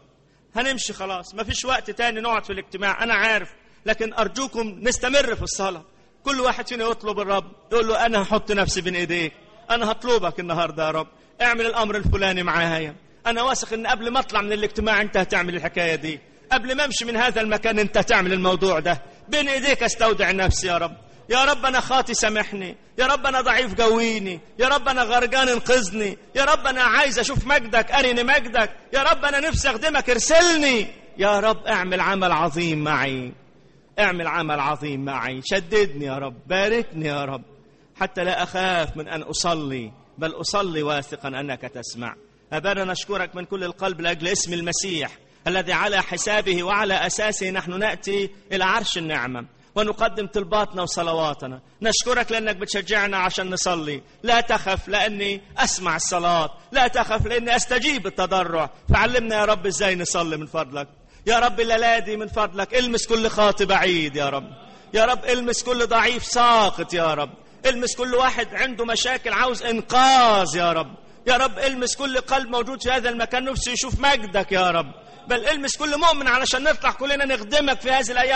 [0.55, 1.35] هنمشي خلاص.
[1.35, 3.49] ما فيش وقت تاني نقعد في الاجتماع أنا عارف
[3.85, 5.85] لكن أرجوكم نستمر في الصلاة.
[6.23, 9.33] كل واحد فينا يطلب الرب يقول له أنا هحط نفسي بين ايديك
[9.69, 11.07] أنا هطلبك النهارده يا رب.
[11.41, 12.95] اعمل الأمر الفلاني معايا.
[13.27, 16.19] أنا واثق إن قبل ما أطلع من الاجتماع أنت هتعمل الحكاية دي.
[16.51, 19.01] قبل ما أمشي من هذا المكان أنت هتعمل الموضوع ده.
[19.29, 20.97] بين إيديك أستودع نفسي يا رب.
[21.33, 26.17] يا رب أنا خاطي سامحني يا رب أنا ضعيف جويني يا رب أنا غرقان انقذني
[26.35, 30.87] يا رب أنا عايز أشوف مجدك أرني مجدك يا رب أنا نفسي أخدمك ارسلني.
[31.17, 33.31] يا رب اعمل عمل عظيم معي
[33.99, 35.41] اعمل عمل عظيم معي.
[35.45, 37.43] شددني يا رب باركني يا رب
[37.99, 42.15] حتى لا أخاف من أن أصلي بل أصلي واثقا أنك تسمع.
[42.53, 45.11] أبانا نشكرك من كل القلب لأجل اسم المسيح
[45.47, 49.45] الذي على حسابه وعلى أساسه نحن نأتي إلى عرش النعمة.
[49.75, 51.59] ونقدم طلباتنا وصلواتنا.
[51.81, 54.01] نشكرك لأنك بتشجعنا عشان نصلي.
[54.23, 56.57] لا تخف لأني أسمع الصلاة.
[56.71, 58.69] لا تخف لأني أستجيب التضرع.
[58.93, 60.87] فعلمنا يا رب إزاي نصلي من فضلك.
[61.27, 62.75] يا رب الليلة دي من فضلك.
[62.75, 64.49] المس كل خاطي بعيد يا رب.
[64.93, 67.29] يا رب المس كل ضعيف ساقط يا رب.
[67.65, 70.95] المس كل واحد عنده مشاكل عاوز إنقاذ يا رب.
[71.27, 74.91] يا رب المس كل قلب موجود في هذا المكان نفسه يشوف مجدك يا رب.
[75.27, 78.31] بل المس كل مؤمن علشان نطلع كلنا نخدمك في هذه الأيام.